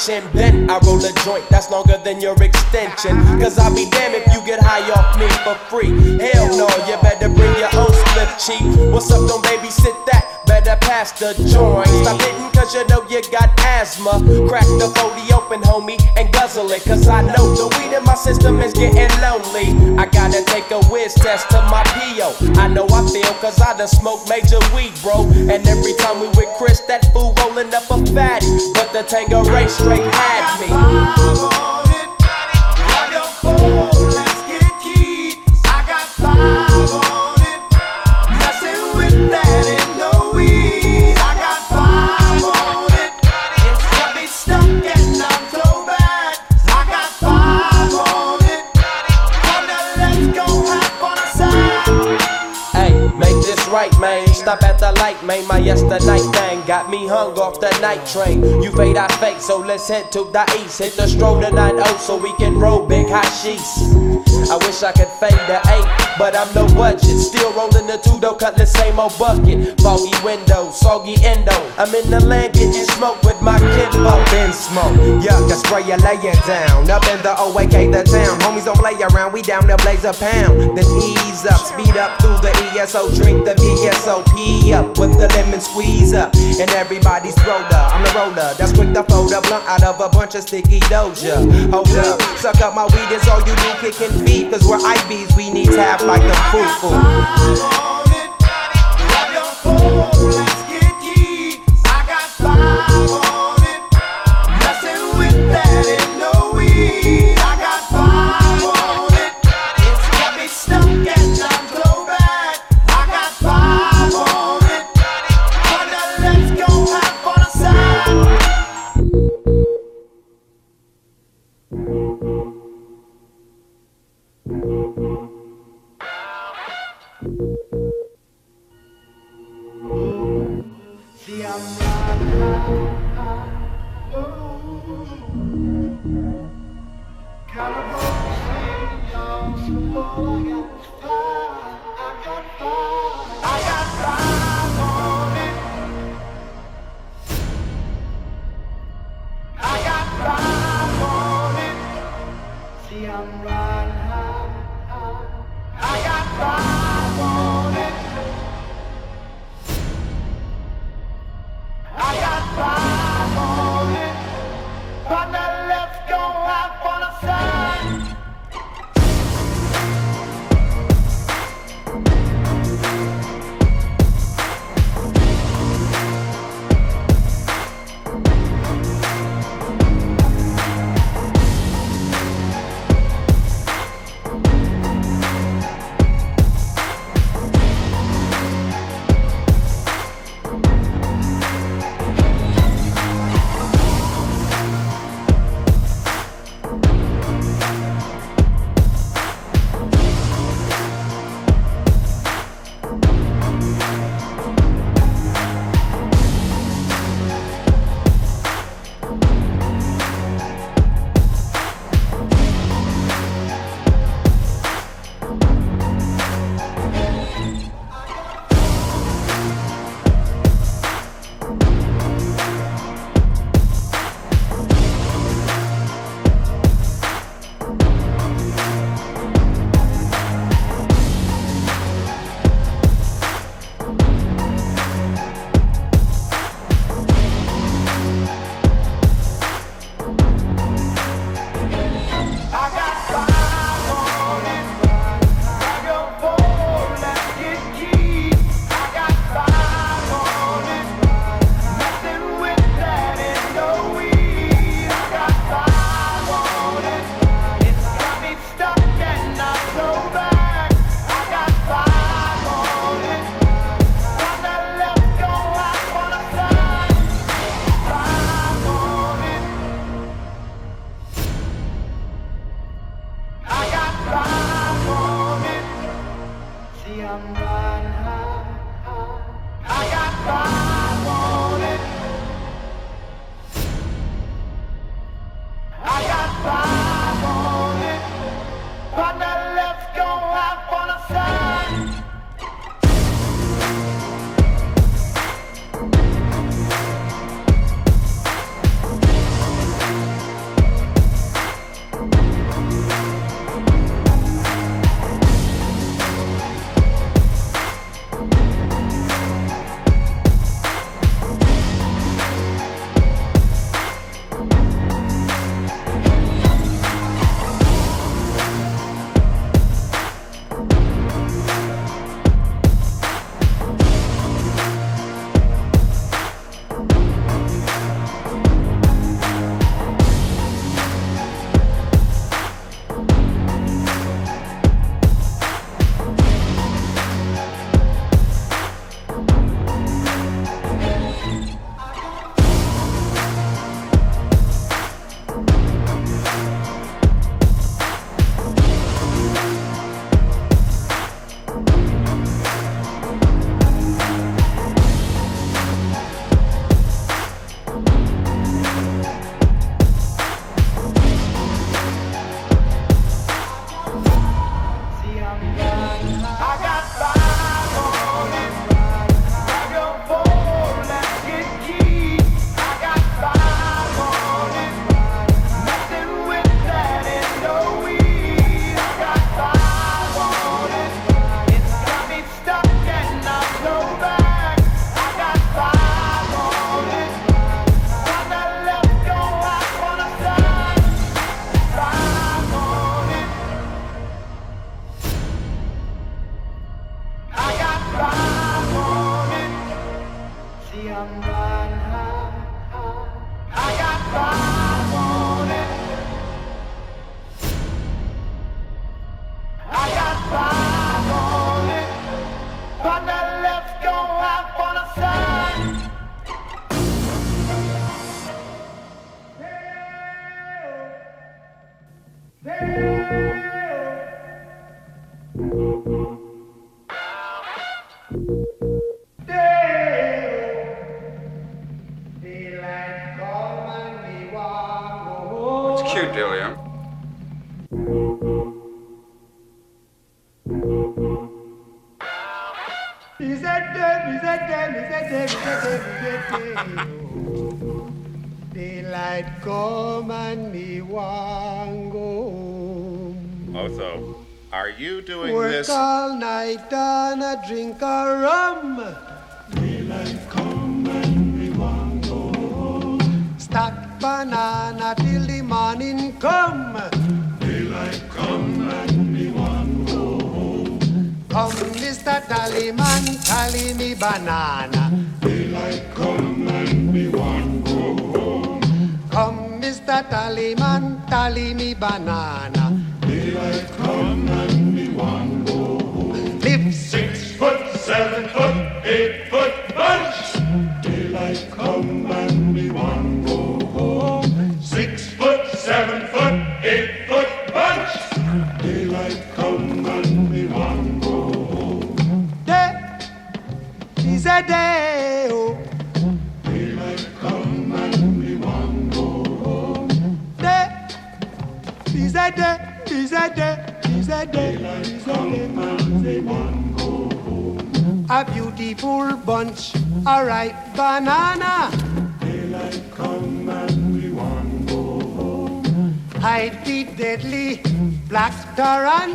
and 0.10 0.32
bent. 0.34 0.70
I 0.70 0.78
roll 0.80 1.00
a 1.00 1.12
joint 1.24 1.48
that's 1.50 1.72
longer 1.72 1.98
than 2.04 2.20
your 2.20 2.36
extension. 2.44 3.16
Cause 3.40 3.58
I'll 3.58 3.74
be 3.74 3.90
damned 3.90 4.16
if 4.16 4.28
you 4.34 4.46
get 4.46 4.60
high 4.62 4.84
off 4.92 5.18
me 5.18 5.28
for 5.48 5.56
free. 5.72 5.90
Hell 6.20 6.52
no, 6.58 6.68
you 6.86 7.00
better 7.02 7.30
bring 7.30 7.56
your 7.56 7.72
own 7.80 7.92
split 7.92 8.30
cheap. 8.38 8.92
What's 8.92 9.10
up, 9.10 9.28
don't 9.28 9.44
babysit 9.46 9.96
that? 10.12 10.44
Better 10.46 10.76
pass 10.82 11.12
the 11.14 11.34
joint. 11.48 11.88
Stop 12.04 12.22
hitting 12.22 12.52
cause 12.52 12.74
you 12.76 12.86
know 12.88 13.08
you 13.10 13.22
got 13.32 13.50
asthma. 13.60 14.20
Crack 14.48 14.68
the 14.78 14.92
40 15.00 15.34
open, 15.34 15.62
homie, 15.62 15.98
and 16.18 16.32
guzzle 16.32 16.70
it. 16.72 16.84
Cause 16.84 17.08
I 17.08 17.22
know 17.22 17.56
the 17.56 17.68
weed 17.78 17.96
in 17.96 18.04
my 18.04 18.16
system 18.16 18.60
is 18.60 18.74
getting 18.74 19.10
lonely. 19.22 19.74
I 19.98 20.06
gotta 20.06 20.44
take 20.46 20.70
a 20.72 20.84
whiz 20.92 21.14
test 21.16 21.50
to 21.50 21.58
my 21.72 21.84
PO. 21.84 22.60
I 22.60 22.68
know 22.68 22.86
I 22.92 23.02
feel 23.10 23.34
cause 23.42 23.60
I 23.62 23.78
done 23.78 23.88
smoked 23.88 24.30
major 24.30 24.60
weed, 24.76 24.94
bro. 25.02 25.26
And 25.50 25.66
every 25.68 25.94
time 25.94 26.20
we 26.20 26.28
with 26.38 26.50
Chris, 26.58 26.82
that 26.88 27.12
fool 27.14 27.34
rolling 27.42 27.74
up 27.74 27.90
a 27.90 27.98
fatty. 28.14 28.50
But 28.74 28.94
the 28.94 29.04
Tanqueray 29.04 29.68
straight 29.86 30.02
had 30.02 30.62
me. 30.62 30.68
Hey, 52.74 52.92
make 53.18 53.46
this 53.46 53.68
right, 53.68 54.00
man. 54.00 54.25
Stop 54.46 54.62
at 54.62 54.78
the 54.78 54.92
light, 55.02 55.26
man. 55.26 55.48
My 55.48 55.58
yesterday 55.58 56.20
thing 56.20 56.62
got 56.68 56.88
me 56.88 57.08
hung 57.08 57.34
off 57.34 57.60
the 57.60 57.72
night 57.82 58.06
train. 58.06 58.44
You 58.62 58.72
fade, 58.78 58.96
I 58.96 59.08
fake, 59.18 59.42
so 59.42 59.58
let's 59.58 59.88
head 59.88 60.12
to 60.12 60.30
the 60.32 60.46
east. 60.62 60.78
Hit 60.78 60.94
the 60.94 61.08
stroll 61.08 61.42
to 61.42 61.50
9 61.50 61.82
so 61.98 62.16
we 62.16 62.32
can 62.38 62.54
roll 62.60 62.86
big 62.86 63.10
hot 63.10 63.26
sheets. 63.42 63.82
I 64.46 64.58
wish 64.62 64.84
I 64.84 64.92
could 64.92 65.10
fade 65.18 65.42
the 65.50 65.58
8, 65.58 66.22
but 66.22 66.38
I'm 66.38 66.46
no 66.54 66.70
budget. 66.78 67.18
Still 67.18 67.50
rolling 67.58 67.88
the 67.88 67.98
two 67.98 68.20
though, 68.22 68.36
cut 68.36 68.56
the 68.56 68.68
same 68.68 69.00
old 69.00 69.18
bucket. 69.18 69.82
Foggy 69.82 70.14
window, 70.22 70.70
soggy 70.70 71.18
endo. 71.26 71.58
I'm 71.82 71.90
in 71.96 72.06
the 72.14 72.22
land 72.22 72.54
getting 72.54 72.86
smoke 72.94 73.18
with 73.24 73.42
my 73.42 73.58
kinfolk. 73.58 74.22
Been 74.30 74.54
smoke, 74.54 74.94
yuck, 75.26 75.50
I 75.50 75.58
spray 75.58 75.90
you, 75.90 75.98
lay 76.06 76.22
it 76.22 76.38
down. 76.46 76.86
Up 76.94 77.02
in 77.10 77.18
the 77.26 77.34
OAK, 77.34 77.90
the 77.90 78.06
town. 78.06 78.38
Homies 78.46 78.66
don't 78.66 78.78
play 78.78 78.94
around, 79.10 79.34
we 79.34 79.42
down 79.42 79.66
to 79.66 79.78
blaze 79.82 80.06
a 80.06 80.14
pound. 80.14 80.78
Then 80.78 80.86
ease 81.02 81.50
up, 81.50 81.66
speed 81.66 81.98
up 81.98 82.22
through 82.22 82.38
the 82.46 82.54
ESO, 82.78 83.10
drink 83.18 83.46
the 83.46 83.58
VSOP 84.36 84.74
up 84.74 84.98
with 85.00 85.18
the 85.18 85.28
lemon 85.30 85.62
squeeze 85.62 86.14
up. 86.14 86.34
And 86.36 86.70
everybody's 86.72 87.38
roller, 87.46 87.68
I'm 87.72 88.04
the 88.04 88.12
roller. 88.16 88.54
That's 88.58 88.74
quick 88.74 88.94
to 88.94 89.04
fold 89.04 89.32
a 89.32 89.42
blunt 89.42 89.66
out 89.66 89.84
of 89.84 90.00
a 90.00 90.10
bunch 90.10 90.36
of 90.36 90.44
sticky 90.44 90.80
doja. 90.82 91.72
Hold 91.72 91.90
up, 91.90 92.22
suck 92.38 92.62
up 92.62 92.76
my 92.76 92.86
weed, 92.86 93.16
it's 93.16 93.28
all 93.28 93.40
you 93.40 93.56
do, 93.56 93.74
kicking 93.82 94.26
feet. 94.26 94.52
Cause 94.52 94.68
we're 94.68 94.78
IBs, 94.78 95.36
we 95.38 95.52
need 95.52 95.68
tap 95.68 96.02
like 96.02 96.22
the 96.22 96.36
foo 96.52 97.95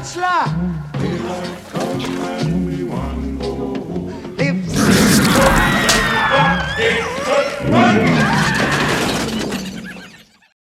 Hide 0.02 0.69